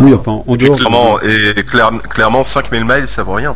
[0.01, 1.53] oui enfin en dehors clairement, et
[2.09, 3.55] clairement 5000 mails ça vaut rien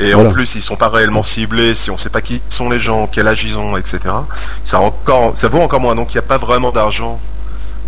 [0.00, 1.74] et en plus, ils sont pas réellement ciblés.
[1.74, 3.98] Si on sait pas qui sont les gens, quel âge ils ont, etc.
[4.64, 5.94] Ça encore, ça vaut encore moins.
[5.94, 7.20] Donc il n'y a pas vraiment d'argent.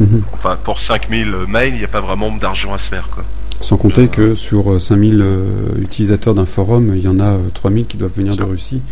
[0.00, 0.22] Mhm.
[0.32, 3.08] Enfin, pour 5000 mails, il n'y a pas vraiment d'argent à se faire.
[3.10, 3.24] Quoi.
[3.62, 7.82] Sans compter que sur 5000 euh, euh, utilisateurs d'un forum, il y en a 3000
[7.82, 8.82] euh, qui doivent venir de Russie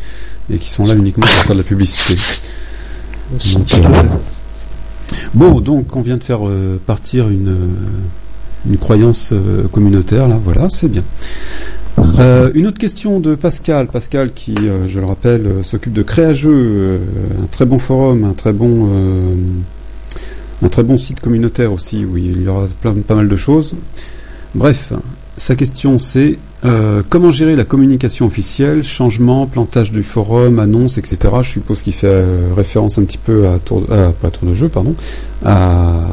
[0.49, 2.17] et qui sont là uniquement pour faire de la publicité.
[5.35, 6.41] bon, donc on vient de faire
[6.87, 7.57] partir une,
[8.69, 9.33] une croyance
[9.73, 11.03] communautaire, là, voilà, c'est bien.
[11.99, 13.87] Euh, une autre question de Pascal.
[13.87, 17.01] Pascal qui, euh, je le rappelle, euh, s'occupe de Créageux,
[17.43, 18.91] un très bon forum, un très bon,
[20.63, 23.75] un très bon site communautaire aussi où il y aura pas mal de choses.
[24.55, 24.93] Bref,
[25.37, 26.39] sa question c'est
[27.09, 31.19] comment gérer la communication officielle, changement, plantage du forum, annonce, etc.
[31.43, 33.87] Je suppose qu'il fait référence un petit peu à tour,
[34.21, 34.95] pas tour de jeu, pardon,
[35.45, 36.11] à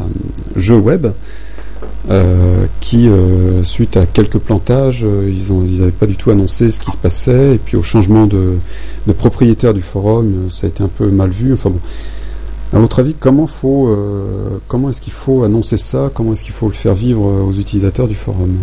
[0.55, 1.07] jeu web.
[2.09, 6.79] Euh, qui, euh, suite à quelques plantages, euh, ils n'avaient pas du tout annoncé ce
[6.79, 8.57] qui se passait, et puis au changement de,
[9.17, 11.51] propriétaire du forum, ça a été un peu mal vu.
[11.51, 11.81] Enfin bon,
[12.73, 13.93] à votre avis, comment, faut,
[14.69, 16.09] comment est-ce qu'il faut annoncer ça?
[16.13, 18.57] Comment est-ce qu'il faut le faire vivre aux utilisateurs du forum?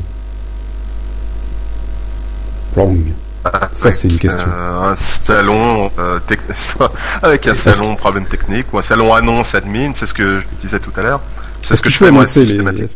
[3.74, 4.46] Ça, c'est une question.
[4.48, 5.90] un salon
[7.22, 10.80] avec un salon problème technique ou un salon annonce admin, c'est ce que je disais
[10.80, 11.20] tout à l'heure.
[11.70, 12.44] Est-ce qu'il faut, annoncer,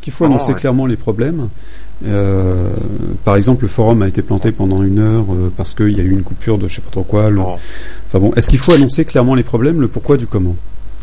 [0.00, 1.48] qu'il faut annoncer clairement les problèmes
[2.07, 2.70] euh,
[3.24, 6.04] par exemple, le forum a été planté pendant une heure euh, parce qu'il y a
[6.04, 7.28] eu une coupure de je sais pas trop quoi.
[8.07, 10.54] Enfin bon, est-ce qu'il faut annoncer clairement les problèmes, le pourquoi du comment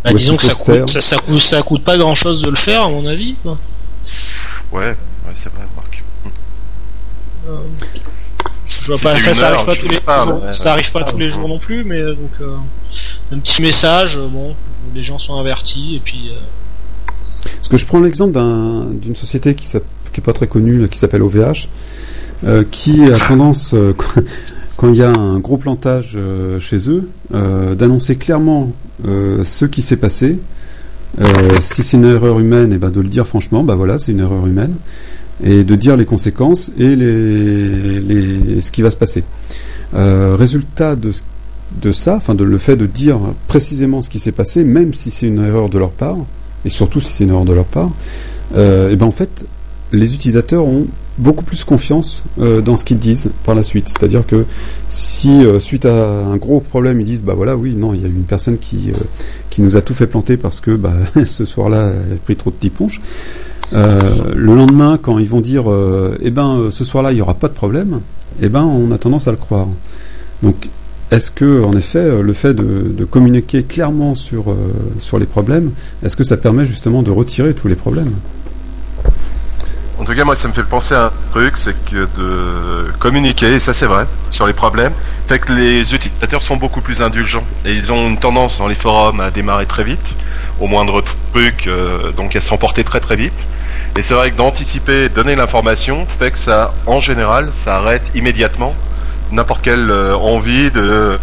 [0.04, 2.84] bah, Disons que ça coûte, ça, coûte, ça coûte pas grand chose de le faire,
[2.84, 3.36] à mon avis.
[3.44, 3.54] Ouais,
[4.72, 4.96] ouais
[5.34, 6.04] c'est vrai, Marc.
[7.48, 7.58] Euh,
[8.66, 10.54] je vois pas, ça arrive pas tous les jours.
[10.54, 12.32] Ça arrive pas tous les jours non plus, mais donc
[13.34, 14.56] un petit message, bon,
[14.94, 16.32] les gens sont avertis et puis.
[17.56, 18.40] Parce que je prends l'exemple
[19.02, 21.68] d'une société qui n'est pas très connue, qui s'appelle OVH,
[22.44, 23.94] euh, qui a tendance, euh,
[24.78, 27.10] quand il y a un gros plantage euh, chez eux,
[27.78, 28.72] d'annoncer clairement
[29.04, 30.38] ce qui s'est passé.
[31.60, 34.12] si c'est une erreur humaine, et eh ben de le dire franchement, bah voilà, c'est
[34.12, 34.74] une erreur humaine,
[35.44, 39.24] et de dire les conséquences et les, ce qui va se passer.
[39.94, 41.12] résultat de,
[41.82, 45.12] de ça, enfin de le fait de dire précisément ce qui s'est passé, même si
[45.12, 46.18] c'est une erreur de leur part,
[46.66, 47.92] et surtout si c'est une erreur de leur part,
[48.56, 49.46] euh, et ben en fait,
[49.92, 53.88] les utilisateurs ont beaucoup plus confiance euh, dans ce qu'ils disent par la suite.
[53.88, 54.46] C'est-à-dire que
[54.90, 58.04] si euh, suite à un gros problème ils disent bah voilà oui non il y
[58.04, 58.92] a une personne qui
[59.50, 60.92] qui nous a tout fait planter parce que bah,
[61.26, 63.00] ce soir-là elle a pris trop de petits ponches.
[63.72, 65.72] le lendemain quand ils vont dire
[66.22, 68.02] eh ben ce soir-là il n'y aura pas de problème,
[68.42, 69.68] eh ben on a tendance à le croire.
[70.44, 70.70] Donc
[71.12, 74.56] est-ce que, en effet, euh, le fait de, communiquer clairement sur, euh,
[75.00, 75.72] sur les problèmes,
[76.04, 78.14] est-ce que ça permet justement de retirer tous les problèmes?
[80.00, 83.56] En tout cas, moi, ça me fait penser à un truc, c'est que de communiquer,
[83.56, 84.92] et ça c'est vrai, sur les problèmes,
[85.28, 87.44] fait que les utilisateurs sont beaucoup plus indulgents.
[87.66, 90.16] Et ils ont une tendance dans les forums à démarrer très vite,
[90.60, 93.48] au moindre truc, euh, donc à s'emporter très très vite.
[93.98, 98.74] Et c'est vrai que d'anticiper, donner l'information, fait que ça, en général, ça arrête immédiatement
[99.36, 100.82] n'importe quelle euh, envie de...
[100.82, 101.18] Euh,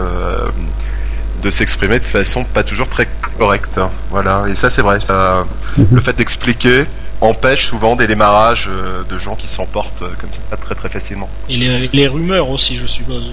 [1.43, 3.77] de s'exprimer de façon pas toujours très correcte.
[3.77, 3.91] hein.
[4.11, 5.01] Voilà, et ça c'est vrai.
[5.01, 5.45] Ça,
[5.91, 6.85] le fait d'expliquer
[7.21, 11.29] empêche souvent des démarrages euh, de gens qui s'emportent euh, comme ça très très facilement.
[11.49, 13.25] Et les, les rumeurs aussi, je suppose.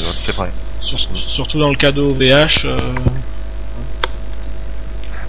[0.00, 0.50] Euh, C'est vrai.
[0.80, 2.64] Sur- surtout dans le cas de OVH.
[2.64, 2.76] euh,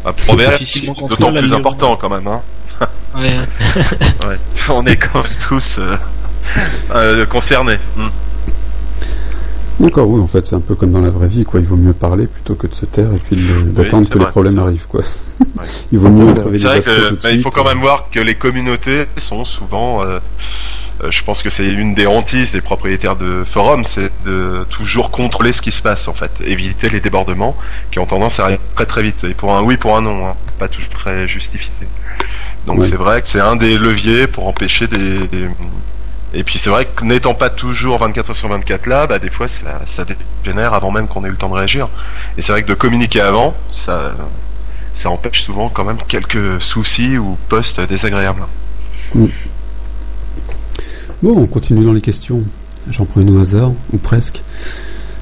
[0.04, 2.28] Bah, pour OVH, difficilement d'autant plus important quand même.
[2.28, 2.42] Hein.
[3.18, 3.32] ouais.
[4.28, 4.38] Ouais.
[4.70, 5.96] On est quand même tous euh,
[6.96, 7.78] euh, concernés.
[7.96, 8.08] Hmm.
[9.80, 11.60] D'accord, oui, en fait, c'est un peu comme dans la vraie vie, quoi.
[11.60, 13.38] Il vaut mieux parler plutôt que de se taire et puis
[13.68, 14.68] d'attendre que les vrai, problèmes c'est vrai.
[14.70, 15.02] arrivent, quoi.
[15.92, 17.80] il vaut mieux crever les C'est vrai que tout de bah, il faut quand même
[17.80, 20.04] voir que les communautés sont souvent.
[20.04, 20.20] euh,
[21.04, 25.12] euh, je pense que c'est une des hantises des propriétaires de forums, c'est de toujours
[25.12, 27.56] contrôler ce qui se passe en fait, éviter les débordements
[27.92, 29.24] qui ont tendance à arriver très très vite.
[29.26, 31.70] Et pour un oui, pour un non, hein, pas toujours très justifié.
[32.66, 32.88] Donc Ouais.
[32.90, 35.28] c'est vrai que c'est un des leviers pour empêcher des.
[35.28, 35.48] des-
[36.34, 39.30] Et puis c'est vrai que n'étant pas toujours 24 heures sur 24 là, bah des
[39.30, 40.06] fois ça,
[40.44, 41.88] dégénère avant même qu'on ait eu le temps de réagir.
[42.38, 44.14] Et c'est vrai que de communiquer avant, ça,
[45.06, 48.44] empêche souvent quand même quelques soucis ou postes désagréables.
[51.24, 52.44] Bon, on continue dans les questions.
[52.90, 54.44] J'en prends une au hasard, ou presque.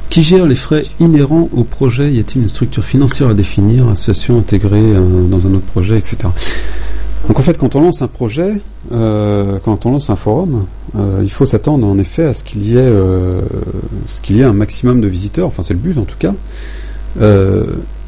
[0.09, 2.11] Qui gère les frais inhérents au projet?
[2.11, 6.29] Y a-t-il une structure financière à définir, association intégrée euh, dans un autre projet, etc.
[7.27, 8.61] Donc en fait, quand on lance un projet,
[8.91, 12.63] euh, quand on lance un forum, euh, il faut s'attendre en effet à ce qu'il
[12.67, 13.41] y ait, euh,
[14.07, 15.47] ce qu'il y ait un maximum de visiteurs.
[15.47, 16.33] Enfin, c'est le but en tout cas.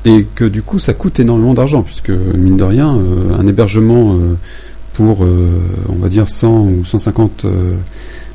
[0.06, 2.98] Et que du coup, ça coûte énormément d'argent, puisque mine de rien,
[3.38, 4.16] un hébergement
[4.94, 7.76] pour, on va dire, 100 ou 150 euh,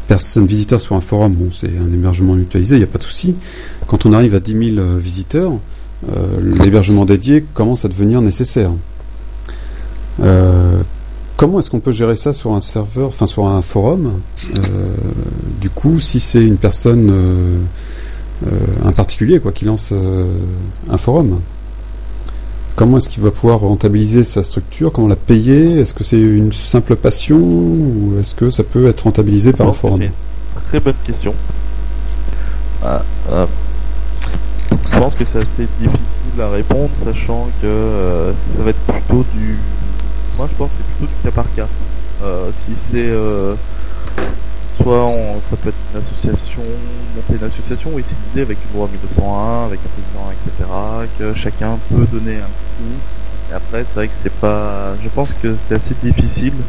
[0.07, 3.03] personnes visiteurs sur un forum, bon, c'est un hébergement mutualisé, il n'y a pas de
[3.03, 3.35] souci.
[3.89, 5.53] Quand on arrive à 10 000 euh, visiteurs,
[6.41, 8.73] l'hébergement dédié commence à devenir nécessaire.
[10.21, 10.83] Euh,
[11.37, 14.21] comment est-ce qu'on peut gérer ça sur un serveur, enfin sur un forum
[14.57, 14.61] Euh,
[15.61, 17.59] Du coup, si c'est une personne, euh,
[18.85, 19.93] un particulier, quoi, qui lance
[20.91, 21.41] un forum,
[22.75, 24.93] comment est-ce qu'il va pouvoir rentabiliser sa structure?
[24.93, 25.79] Comment la payer?
[25.81, 27.39] Est-ce que c'est une simple passion?
[27.39, 30.01] Ou est-ce que ça peut être rentabilisé par un forum?
[30.69, 31.35] Très bonne question.
[32.85, 33.47] Ah, ah.
[34.93, 39.57] Je pense que c'est assez difficile à répondre, sachant que ça va être plutôt du.
[40.33, 41.71] Moi, je pense que c'est plutôt du cas par cas.
[42.21, 43.57] Euh, si c'est euh,
[44.71, 46.65] soit on- ça peut être une association,
[47.15, 51.35] monter une association, oui, c'est l'idée avec une loi 1901, avec un président, etc., que
[51.35, 53.05] chacun peut donner un coup.
[53.49, 54.97] Et après, c'est vrai que c'est pas.
[54.99, 56.67] Je pense que c'est assez difficile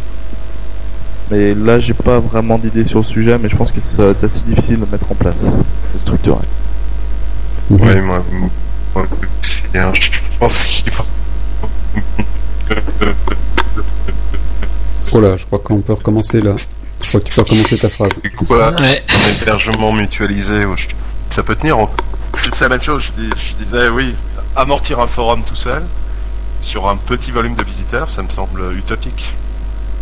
[1.30, 3.80] mais là, j'ai pas vraiment d'idée sur le sujet, mais je pense que
[4.12, 6.47] être assez difficile de mettre en place, de structurer.
[7.69, 8.23] Oui, moi,
[8.93, 9.08] moi,
[9.41, 11.04] c'est je pense qu'il faut.
[15.13, 16.56] Oh là, je crois qu'on peut recommencer là.
[17.02, 18.12] Je crois que tu peux recommencer ta phrase.
[18.47, 18.99] Quoi Ouais.
[19.10, 20.63] un hébergement mutualisé
[21.30, 21.78] Ça peut tenir.
[21.80, 21.89] en-
[22.54, 23.04] C'est la même chose.
[23.17, 24.15] Je, dis- je disais, oui,
[24.56, 25.84] amortir un forum tout seul
[26.62, 29.34] sur un petit volume de visiteurs, ça me semble utopique.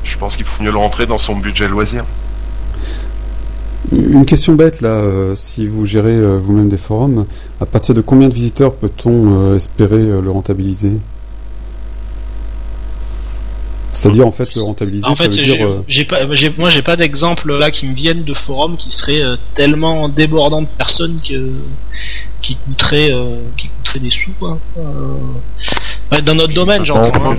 [0.03, 2.03] Je pense qu'il faut mieux le rentrer dans son budget loisir.
[3.91, 7.25] Une question bête là, euh, si vous gérez euh, vous-même des forums,
[7.59, 10.93] à partir de combien de visiteurs peut-on euh, espérer euh, le rentabiliser?
[13.93, 16.19] C'est-à-dire en fait le rentabiliser, En ça fait, veut j'ai dire euh, j'ai pas,
[16.57, 20.61] moi j'ai pas d'exemple là qui me viennent de forums qui seraient euh, tellement débordants
[20.61, 21.51] de personnes que
[22.41, 24.57] qui coûteraient, euh, qui coûteraient des sous quoi.
[24.77, 27.31] Euh, dans notre domaine, j'entends.
[27.31, 27.37] hein.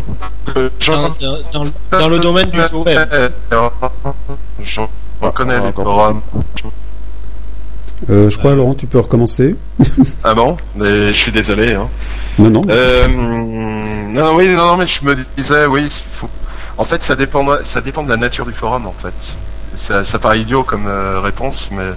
[0.87, 3.09] Dans, dans- dans- dans le domaine du jeu web.
[4.65, 4.89] J'en
[5.35, 5.85] connais Ah, les encore.
[5.85, 6.21] forums.
[8.11, 9.57] euh, je crois Laurent, tu peux recommencer.
[10.25, 10.57] Ah bon?
[10.77, 11.75] Mais je suis désolé.
[11.75, 11.89] Hein.
[12.39, 12.63] Non non.
[12.69, 16.29] Euh, non, oui, non, non, mais je me disais, oui, il faut...
[16.79, 19.37] en fait, ça dépend, ça dépend de la nature du forum, en fait.
[19.77, 21.91] Ça, ça paraît idiot comme euh, réponse, mais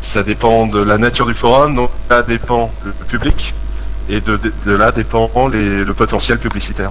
[0.00, 3.54] ça dépend de la nature du forum, donc là dépend le public,
[4.08, 6.90] et de, de, de là dépend les, le potentiel publicitaire,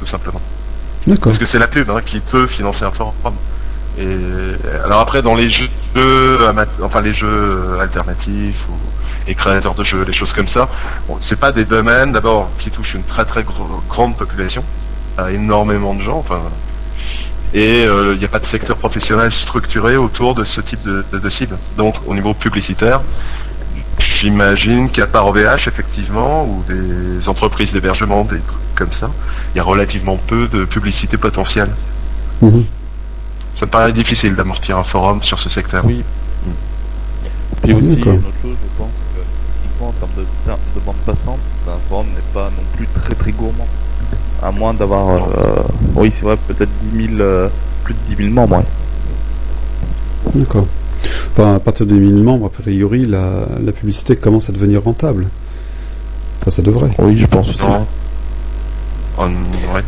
[0.00, 0.40] tout simplement.
[1.22, 3.12] Parce que c'est la pub hein, qui peut financer un forum.
[3.98, 4.06] Et
[4.84, 5.68] alors après, dans les jeux,
[6.82, 8.74] enfin les jeux alternatifs ou
[9.26, 10.68] les créateurs de jeux, les choses comme ça,
[11.08, 14.64] bon, c'est pas des domaines d'abord qui touchent une très très gro- grande population,
[15.16, 16.40] à énormément de gens, enfin,
[17.52, 21.18] et il n'y a pas de secteur professionnel structuré autour de ce type de, de,
[21.18, 21.56] de cible.
[21.76, 23.00] Donc au niveau publicitaire,
[23.98, 29.10] j'imagine qu'à part OVH effectivement, ou des entreprises d'hébergement, des trucs comme ça,
[29.54, 31.70] il y a relativement peu de publicité potentielle.
[32.40, 32.64] Mhm.
[33.54, 35.84] Ça me paraît difficile d'amortir un forum sur ce secteur.
[35.84, 36.04] Oui.
[37.62, 38.14] Puis aussi, D'accord.
[38.14, 39.20] une autre chose, je pense que
[39.52, 43.14] techniquement, en termes de, termes de bande passante, un forum n'est pas non plus très
[43.14, 43.66] très gourmand.
[44.42, 45.62] À moins d'avoir, euh,
[45.96, 47.48] oui, c'est vrai, peut-être 10 000, euh,
[47.84, 48.56] plus de 10 000 membres.
[48.58, 48.64] ouais.
[50.34, 50.66] D'accord.
[51.32, 55.26] Enfin, à partir de 1000 membres, a priori, la, la publicité commence à devenir rentable.
[56.40, 56.90] Enfin, ça devrait.
[57.00, 57.62] Oui, je pense aussi.
[59.18, 59.34] Hum,
[59.74, 59.82] ouais.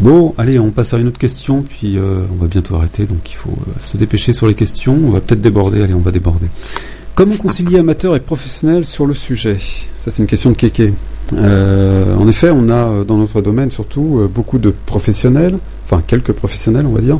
[0.00, 3.30] Bon, allez, on passe à une autre question, puis euh, on va bientôt arrêter, donc
[3.30, 4.98] il faut euh, se dépêcher sur les questions.
[5.06, 6.48] On va peut-être déborder, allez, on va déborder.
[7.16, 9.56] Comment concilier amateur et professionnel sur le sujet
[9.98, 10.92] Ça, c'est une question de Kéké.
[11.32, 16.02] Euh, en effet, on a euh, dans notre domaine surtout euh, beaucoup de professionnels, enfin
[16.06, 17.18] quelques professionnels, on va dire,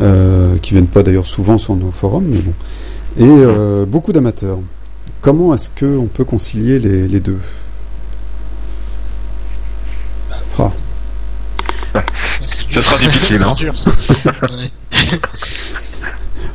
[0.00, 2.54] euh, qui viennent pas d'ailleurs souvent sur nos forums, mais bon,
[3.18, 4.58] et euh, beaucoup d'amateurs.
[5.20, 7.38] Comment est-ce qu'on peut concilier les, les deux?
[10.58, 12.02] Ah,
[12.70, 13.50] Ce sera difficile, hein.
[13.58, 13.90] C'est sûr, ça.
[14.56, 14.70] Ouais.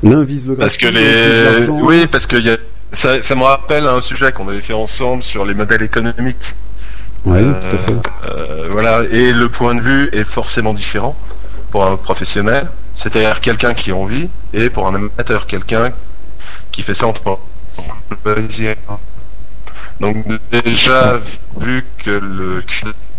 [0.04, 1.68] L'un vise le Parce que les.
[1.70, 2.58] Oui, parce que y a-
[2.94, 6.56] ça, ça me rappelle un sujet qu'on avait fait ensemble sur les modèles économiques.
[7.26, 7.94] Oui, Euh, tout à fait.
[8.30, 11.16] euh, voilà, et le point de vue est forcément différent
[11.72, 15.92] pour un professionnel, c'est-à-dire quelqu'un qui a envie, et pour un amateur, quelqu'un
[16.72, 17.46] qui fait ça en trois.
[20.00, 21.20] Donc déjà,
[21.60, 22.64] vu que le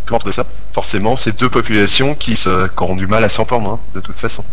[0.07, 3.73] corps de ça, forcément, c'est deux populations qui, se, qui auront du mal à s'entendre,
[3.73, 4.45] hein, de toute façon.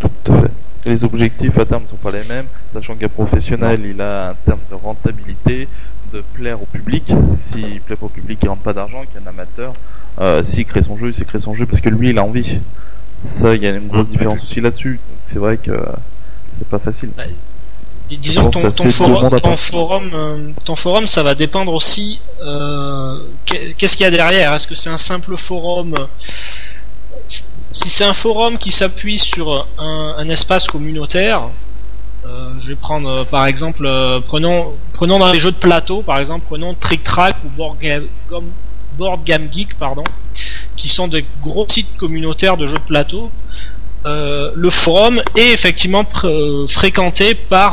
[0.00, 0.50] Tout à fait.
[0.86, 4.34] Les objectifs à terme ne sont pas les mêmes, sachant qu'un professionnel, il a un
[4.34, 5.66] terme de rentabilité,
[6.12, 7.12] de plaire au public.
[7.32, 9.72] S'il plaît pas au public, il rentre pas d'argent, qu'un amateur,
[10.20, 12.22] euh, s'il crée son jeu, il sait créer son jeu parce que lui, il a
[12.24, 12.60] envie.
[13.18, 14.92] Ça, il y a une grosse différence aussi là-dessus.
[15.08, 15.72] Donc, C'est vrai que
[16.56, 17.10] c'est pas facile.
[18.08, 19.56] Et disons ton, ton, forum, ton
[20.16, 22.20] euh, ton forum, ça va dépendre aussi.
[22.42, 24.54] euh, qu'est- Qu'est-ce qu'il y a derrière?
[24.54, 25.92] Est-ce que c'est un simple forum
[27.76, 31.50] Si c'est un forum qui s'appuie sur un, espace communautaire,
[32.24, 36.00] euh, je vais prendre euh, par exemple, euh, prenons, prenons dans les jeux de plateau,
[36.00, 38.06] par exemple, prenons Trick Track ou Board Game,
[38.96, 40.04] Board Game Geek, pardon,
[40.78, 43.30] qui sont des gros sites communautaires de jeux de plateau.
[44.06, 46.04] Euh, le forum est effectivement
[46.68, 47.72] fréquenté par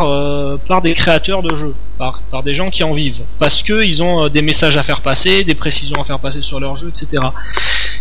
[0.68, 4.04] par des créateurs de jeux, par par des gens qui en vivent, parce que ils
[4.04, 7.24] ont des messages à faire passer, des précisions à faire passer sur leur jeu, etc.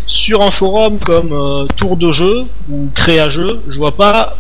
[0.07, 4.37] Sur un forum comme euh, Tour de jeu ou Créa jeu, je vois pas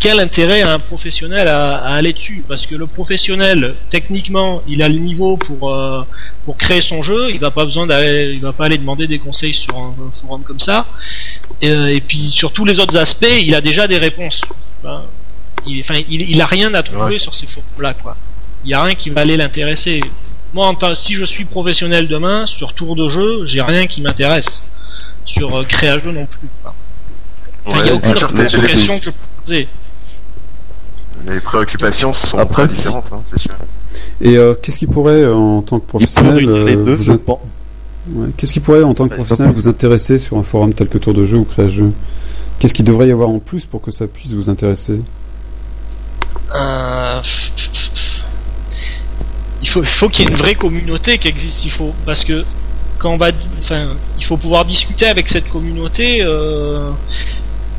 [0.00, 4.82] quel intérêt a un professionnel à, à aller dessus, parce que le professionnel techniquement il
[4.82, 6.02] a le niveau pour euh,
[6.44, 9.20] pour créer son jeu, il va pas besoin d'aller, il va pas aller demander des
[9.20, 10.86] conseils sur un, un forum comme ça.
[11.60, 14.40] Et, euh, et puis sur tous les autres aspects, il a déjà des réponses.
[14.82, 15.02] Enfin,
[15.68, 17.18] il, enfin, il, il a rien à trouver Ouais.
[17.20, 18.16] sur ces forums-là, quoi.
[18.64, 20.00] Il y a rien qui va aller l'intéresser.
[20.52, 24.62] Moi, en si je suis professionnel demain sur tour de jeu, j'ai rien qui m'intéresse.
[25.24, 26.48] Sur euh, créa jeu non plus.
[26.62, 26.74] quoi.
[27.64, 28.28] Enfin, il y a aucune question
[28.98, 29.68] que je peux poser.
[31.30, 33.52] Les préoccupations sont Après, très différentes, hein, c'est sûr.
[34.20, 37.18] Et euh, qu'est-ce qui pourrait, en tant que Il professionnel, deux, vous in-
[38.14, 40.98] ouais, qu'est-ce qui pourrait, en tant que professionnel, vous intéresser sur un forum tel que
[40.98, 41.92] Tour de jeu ou Créa jeu
[42.58, 45.00] Qu'est-ce qu'il devrait y avoir en plus pour que ça puisse vous intéresser?
[46.54, 47.20] Euh,
[49.62, 51.64] il faut, il faut qu'il y ait une vraie communauté qui existe.
[51.64, 52.42] Il faut parce que
[53.02, 53.30] quand on va,
[53.62, 53.82] enfin,
[54.18, 56.22] il faut pouvoir discuter avec cette communauté.
[56.22, 56.90] euh,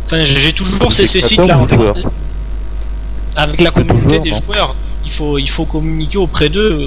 [0.05, 2.11] Enfin, j'ai toujours ces, ces sites là Spectateurs ou joueurs
[3.35, 4.75] avec la communauté des non joueurs.
[5.05, 6.77] Il faut, il faut communiquer auprès d'eux.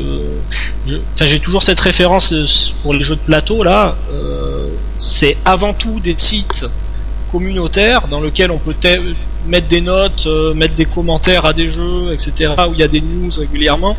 [0.89, 2.45] euh, Enfin, j'ai toujours cette référence euh,
[2.83, 3.97] pour les jeux de plateau là.
[4.13, 4.69] euh,
[4.99, 6.67] C'est avant tout des sites
[7.33, 8.75] communautaires dans lesquels on peut
[9.49, 12.53] mettre des notes, euh, mettre des commentaires à des jeux, etc.
[12.69, 13.97] Où il y a des news régulièrement.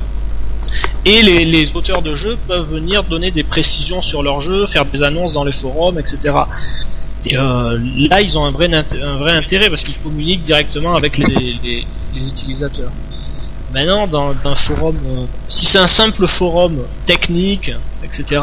[1.05, 4.85] Et les, les auteurs de jeux peuvent venir donner des précisions sur leur jeu, faire
[4.85, 6.35] des annonces dans les forums, etc.
[7.25, 11.17] Et euh, là, ils ont un vrai, un vrai intérêt parce qu'ils communiquent directement avec
[11.17, 11.25] les,
[11.63, 12.91] les, les utilisateurs.
[13.73, 17.71] Maintenant, dans, dans un forum, euh, si c'est un simple forum technique,
[18.03, 18.41] etc.,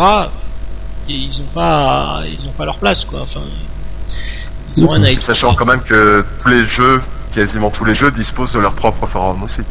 [1.09, 3.22] ils ont pas, ils ont pas leur place, quoi.
[3.22, 3.40] Enfin,
[4.76, 7.01] ils ont rien à y Sachant quand même que tous les jeux,
[7.32, 9.62] quasiment tous les jeux, disposent de leur propre forum aussi.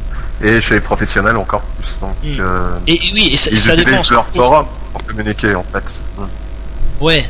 [0.43, 1.99] Et chez les professionnels encore plus.
[2.01, 2.39] Donc, Mm.
[2.39, 3.91] euh, Et, et oui, et ça, ils ça dépend.
[3.91, 5.83] utilisent leur forum pour communiquer en fait.
[6.17, 6.23] Mm.
[7.03, 7.25] Ouais.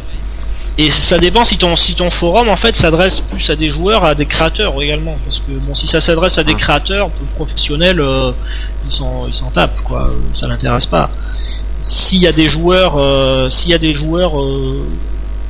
[0.80, 4.04] Et ça dépend si ton si ton forum en fait s'adresse plus à des joueurs,
[4.04, 6.58] à des créateurs également, parce que bon si ça s'adresse à des Mm.
[6.58, 8.32] créateurs, peu professionnels, euh,
[8.88, 11.10] ils s'en ils s'en tapent quoi, euh, ça l'intéresse pas.
[11.84, 14.84] S'il y a des joueurs, euh, s'il y a des joueurs euh,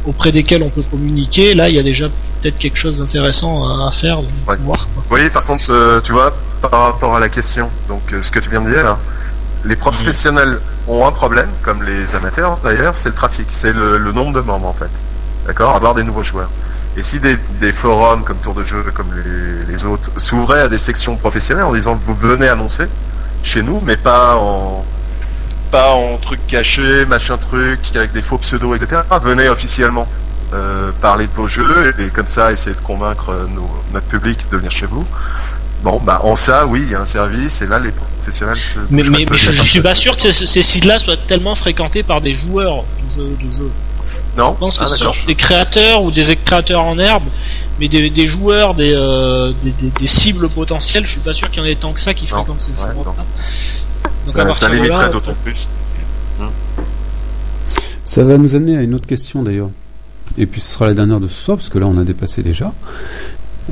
[0.06, 2.08] auprès desquels on peut communiquer, là il y a déjà
[2.42, 4.58] peut-être quelque chose d'intéressant à, à faire, Ouais.
[4.60, 4.88] voir.
[4.94, 5.04] quoi.
[5.18, 6.36] Oui, par contre, euh, tu vois,
[6.70, 8.98] par rapport à la question, donc euh, ce que tu viens de dire, là,
[9.66, 14.34] les professionnels ont un problème, comme les amateurs d'ailleurs, c'est le trafic, c'est le, nombre
[14.34, 14.90] de membres en fait.
[15.46, 15.76] D'accord?
[15.76, 16.50] Avoir des nouveaux joueurs.
[16.96, 17.38] Et si des,
[17.72, 19.08] forums comme Tour de Jeu, comme
[19.68, 22.86] les, autres, s'ouvraient à des sections professionnelles en disant vous venez annoncer
[23.44, 24.86] chez nous, mais pas en
[25.72, 29.02] pas en truc caché, machin truc, avec des faux pseudos, etc.
[29.24, 30.08] Venez officiellement
[30.54, 33.48] euh, parler de vos jeux et, comme ça essayer de convaincre euh,
[33.92, 35.04] notre public de venir chez vous.
[35.84, 38.56] Bon, bah en ça, oui, il y a un service et là les professionnels.
[38.56, 41.56] se Mais, mais, mais je, je suis pas sûr que ces, ces sites-là soient tellement
[41.56, 42.84] fréquentés par des joueurs
[43.18, 43.38] de jeux.
[43.44, 43.72] De jeux.
[44.38, 44.54] Non.
[44.54, 47.24] Je pense que Ah, ce des créateurs ou des créateurs en herbe,
[47.80, 51.52] mais des, des joueurs, des, euh, des, des, des cibles potentielles, je suis pas sûr
[51.52, 52.44] qu'il y en ait tant que ça qui Non.
[52.44, 52.94] fréquentent ces Ouais.
[53.04, 53.16] Donc,
[54.26, 55.68] Ça, ça limiterait d'autant plus.
[58.06, 59.70] Ça va nous amener à une autre question d'ailleurs.
[60.38, 62.42] Et puis ce sera la dernière de ce soir, parce que là on a dépassé
[62.42, 62.72] déjà.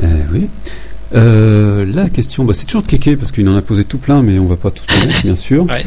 [0.02, 0.50] Eh oui.
[1.14, 4.22] Euh, la question, bah, c'est toujours de Kéké, parce qu'il en a posé tout plein,
[4.22, 5.66] mais on va pas tout mettre, bien sûr.
[5.66, 5.84] Ouais.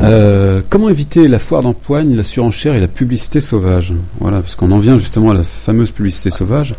[0.00, 3.92] Euh, comment éviter la foire d'empoigne, la surenchère et la publicité sauvage?
[4.20, 6.74] Voilà, parce qu'on en vient justement à la fameuse publicité sauvage.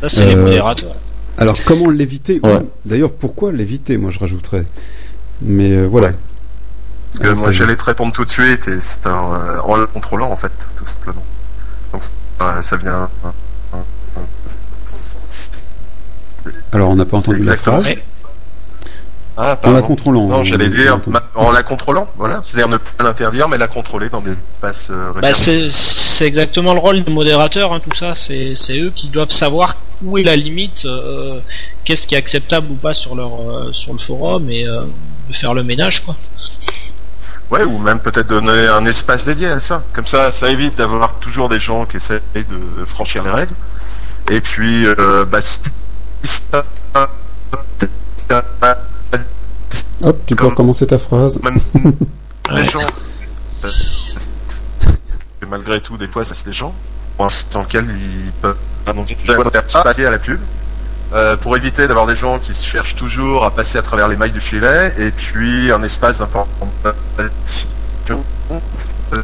[0.00, 0.96] Ça, c'est les Euh, modérateurs.
[1.36, 2.40] Alors comment l'éviter?
[2.42, 2.58] Ouais.
[2.84, 4.64] D'ailleurs, pourquoi l'éviter Moi je rajouterais?
[5.40, 6.08] Mais euh, voilà.
[6.08, 6.14] Ouais.
[7.12, 9.76] Parce que Ouais, moi j'allais te répondre tout de suite et c'est un, euh, en
[9.76, 11.22] le contrôlant en fait, tout simplement.
[11.92, 12.02] Donc
[12.42, 13.08] euh, ça vient.
[16.72, 17.80] Alors on n'a pas entendu la Exactement.
[17.80, 17.94] phrase.
[19.40, 20.26] Ah, En la contrôlant.
[20.26, 20.98] Non, on- j'allais dire
[21.36, 22.40] en la contrôlant, voilà.
[22.42, 26.80] C'est-à-dire ne pas l'interdire, mais la contrôler dans des espaces euh, Bah, c'est exactement le
[26.80, 28.14] rôle des modérateurs, hein, tout ça.
[28.16, 31.38] C'est eux qui doivent savoir où est la limite, euh,
[31.84, 34.82] qu'est-ce qui est acceptable ou pas sur leur euh, sur le forum et euh,
[35.28, 36.16] de faire le ménage, quoi.
[37.52, 39.84] Ouais, ou même peut-être donner un espace dédié à ça.
[39.92, 43.54] Comme ça, ça évite d'avoir toujours des gens qui essaient de franchir les règles.
[44.30, 45.38] Et puis, euh, bah,
[50.02, 51.38] Hop, tu peux Comme- recommencer ta phrase.
[52.52, 52.80] les gens.
[53.64, 53.70] euh,
[55.42, 56.72] et malgré tout, des fois, ça c'est des gens
[57.16, 58.56] pour l'instant lequel ils peuvent
[59.72, 60.38] pas passer à la pub.
[61.14, 64.30] euh, pour éviter d'avoir des gens qui cherchent toujours à passer à travers les mailles
[64.30, 66.68] du filet, et puis un espace d'information.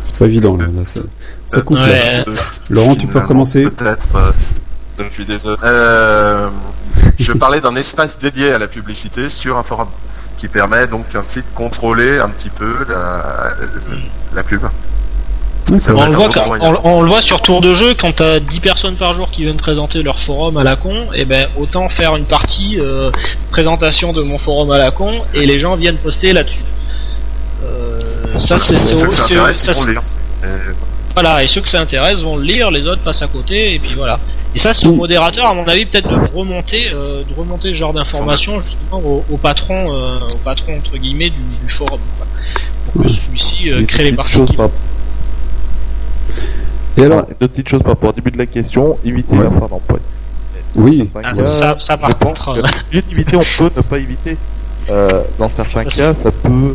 [0.03, 0.64] C'est pas évident là.
[0.64, 1.01] là, ça,
[1.47, 1.76] ça coupe.
[1.78, 2.24] là.
[2.70, 3.68] Laurent, tu peux recommencer.
[3.70, 4.07] Peut-être.
[4.16, 4.32] euh,
[4.99, 5.57] je suis désolé.
[5.62, 6.49] Euh,
[7.18, 9.88] je parlais d'un espace dédié à la publicité sur un forum
[10.38, 13.55] qui permet donc ainsi de contrôler un petit peu la,
[14.34, 14.62] la pub.
[15.70, 16.76] On le, voit un quand- bon moyen.
[16.84, 19.45] on, on le voit sur Tour de jeu quand t'as 10 personnes par jour qui
[19.45, 23.11] viennent présenter leur forum à la con, et ben autant faire une partie euh,
[23.51, 26.61] présentation de mon forum à la con et les gens viennent poster là-dessus.
[27.64, 29.72] Euh, ça c'est ça ça,
[31.14, 33.78] voilà et ceux que ça intéresse vont le lire, les autres passent à côté et
[33.78, 34.18] puis voilà.
[34.54, 37.74] Et ça c'est au modérateur à mon avis peut-être de remonter euh, de remonter ce
[37.74, 42.26] genre d'informations justement au, au patron euh, au patron entre guillemets du, du forum quoi.
[42.92, 43.14] pour que Ouais.
[43.26, 44.32] celui-ci euh, Une crée les petite parties.
[44.34, 44.68] chose qui- par-
[46.96, 49.44] Et alors, Voilà, Deux petites choses par rapport au début de la question, éviter Ouais.
[49.44, 50.00] la foire d'empoigne.
[50.76, 52.56] oui, Ah, ça, ça par contre.
[52.92, 54.36] d'éviter, on peut ne pas éviter.
[54.90, 56.74] Euh, dans certains cas, ça peut,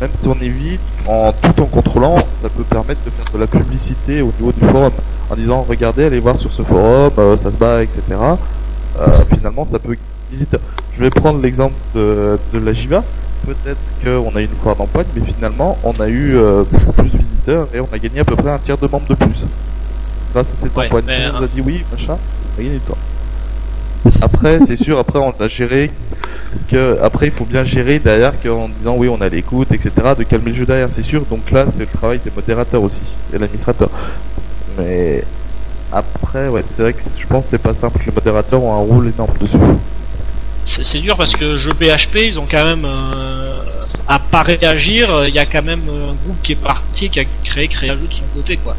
[0.00, 3.46] même si on évite, en tout en contrôlant, ça peut permettre de faire de la
[3.46, 4.92] publicité au niveau du forum,
[5.28, 8.02] en disant regardez, allez voir sur ce forum, euh, ça se bat, etc.
[8.96, 9.96] Euh, finalement, ça peut
[10.30, 10.58] visiter.
[10.90, 13.04] Je vais prendre l'exemple de, de la Jiva.
[13.42, 17.12] Peut-être qu'on a eu une foire d'empoigne, mais finalement, on a eu euh, beaucoup plus
[17.12, 19.46] de visiteurs et on a gagné à peu près un tiers de membres de plus.
[20.32, 22.82] Grâce à cette Ouais, empoigne, on nous a dit oui, machin, on a gagné du
[22.82, 22.98] temps.
[24.22, 25.90] Après, c'est sûr, après on a géré
[26.70, 30.24] que après il faut bien gérer derrière qu'en disant oui on a l'écoute etc de
[30.24, 33.02] calmer le jeu derrière c'est sûr donc là c'est le travail des modérateurs aussi
[33.34, 33.90] et l'administrateur
[34.78, 35.22] mais
[35.92, 38.84] après ouais c'est vrai que je pense que c'est pas simple les modérateurs ont un
[38.84, 39.58] rôle énorme dessus
[40.64, 43.62] C'est dur parce que jeu PHP, ils ont quand même, euh,
[44.08, 47.24] à pas réagir, il y a quand même un groupe qui est parti, qui a
[47.44, 48.74] créé, créé un jeu de son côté, quoi.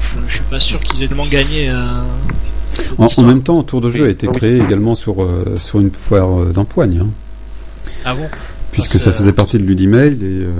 [0.00, 1.70] Je, je suis pas sûr qu'ils aient tellement gagné.
[1.70, 1.74] Euh,
[2.98, 4.34] en, en même temps, Tour de jeu a été oui.
[4.34, 7.08] créé également sur, euh, sur une foire euh, d'empoigne, hein,
[8.04, 8.28] avant.
[8.72, 10.52] puisque Ah, ça faisait partie de l'Udimail et euh,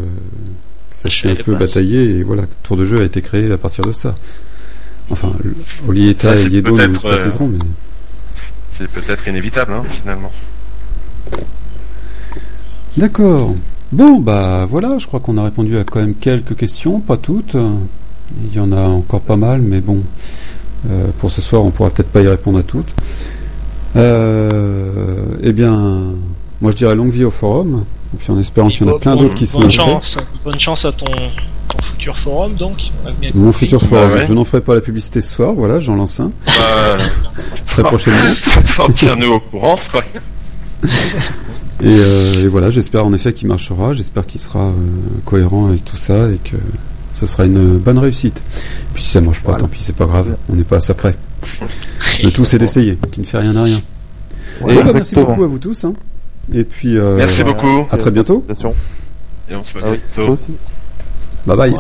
[0.91, 3.85] ça s'est un peu bataillé et voilà, Tour de jeu a été créé à partir
[3.85, 4.15] de ça.
[5.11, 5.33] Enfin,
[5.89, 7.59] Olieta et Yedo nous euh, préciseront, mais
[8.73, 10.33] C'est peut-être inévitable, hein, finalement.
[12.97, 13.55] D'accord.
[13.93, 17.57] Bon, bah voilà, je crois qu'on a répondu à quand même quelques questions, pas toutes.
[18.45, 20.03] Il y en a encore pas mal, mais bon,
[20.91, 22.95] euh, pour ce soir, on pourra peut-être pas y répondre à toutes.
[23.97, 26.03] Euh, eh bien,
[26.61, 27.85] moi je dirais longue vie au forum,
[28.15, 30.19] et puis en espérant qu'il y en a plein Bonne- d'autres qui se bonne chance,
[30.45, 32.77] bonne chance à ton, ton futur forum, donc.
[33.35, 33.59] Mon compris.
[33.61, 34.27] futur forum, ouais.
[34.27, 36.97] je n'en ferai pas la publicité ce soir, voilà, j'en lance un, Bah,
[37.67, 38.35] très prochainement.
[38.93, 40.03] Tiens-nous au courant, quoi.
[41.83, 44.73] Et, euh, et voilà, j'espère en effet qu'il marchera, j'espère qu'il sera euh,
[45.25, 46.57] cohérent avec tout ça et que
[47.17, 48.43] ce sera une bonne réussite.
[48.93, 49.61] Puis si ça marche pas, Voilà.
[49.63, 51.15] tant pis, c'est pas grave, on n'est pas à ça près.
[52.23, 53.81] Le tout c'est d'essayer, qui ne fait rien à rien.
[54.61, 55.85] Ouais, bah, merci beaucoup à vous tous.
[55.85, 55.95] hein.
[56.53, 57.87] Et puis euh, Merci beaucoup.
[57.91, 58.45] À très bientôt.
[59.49, 60.33] Et on se voit Ah bientôt.
[60.33, 60.53] aussi.
[61.47, 61.75] Bye bye.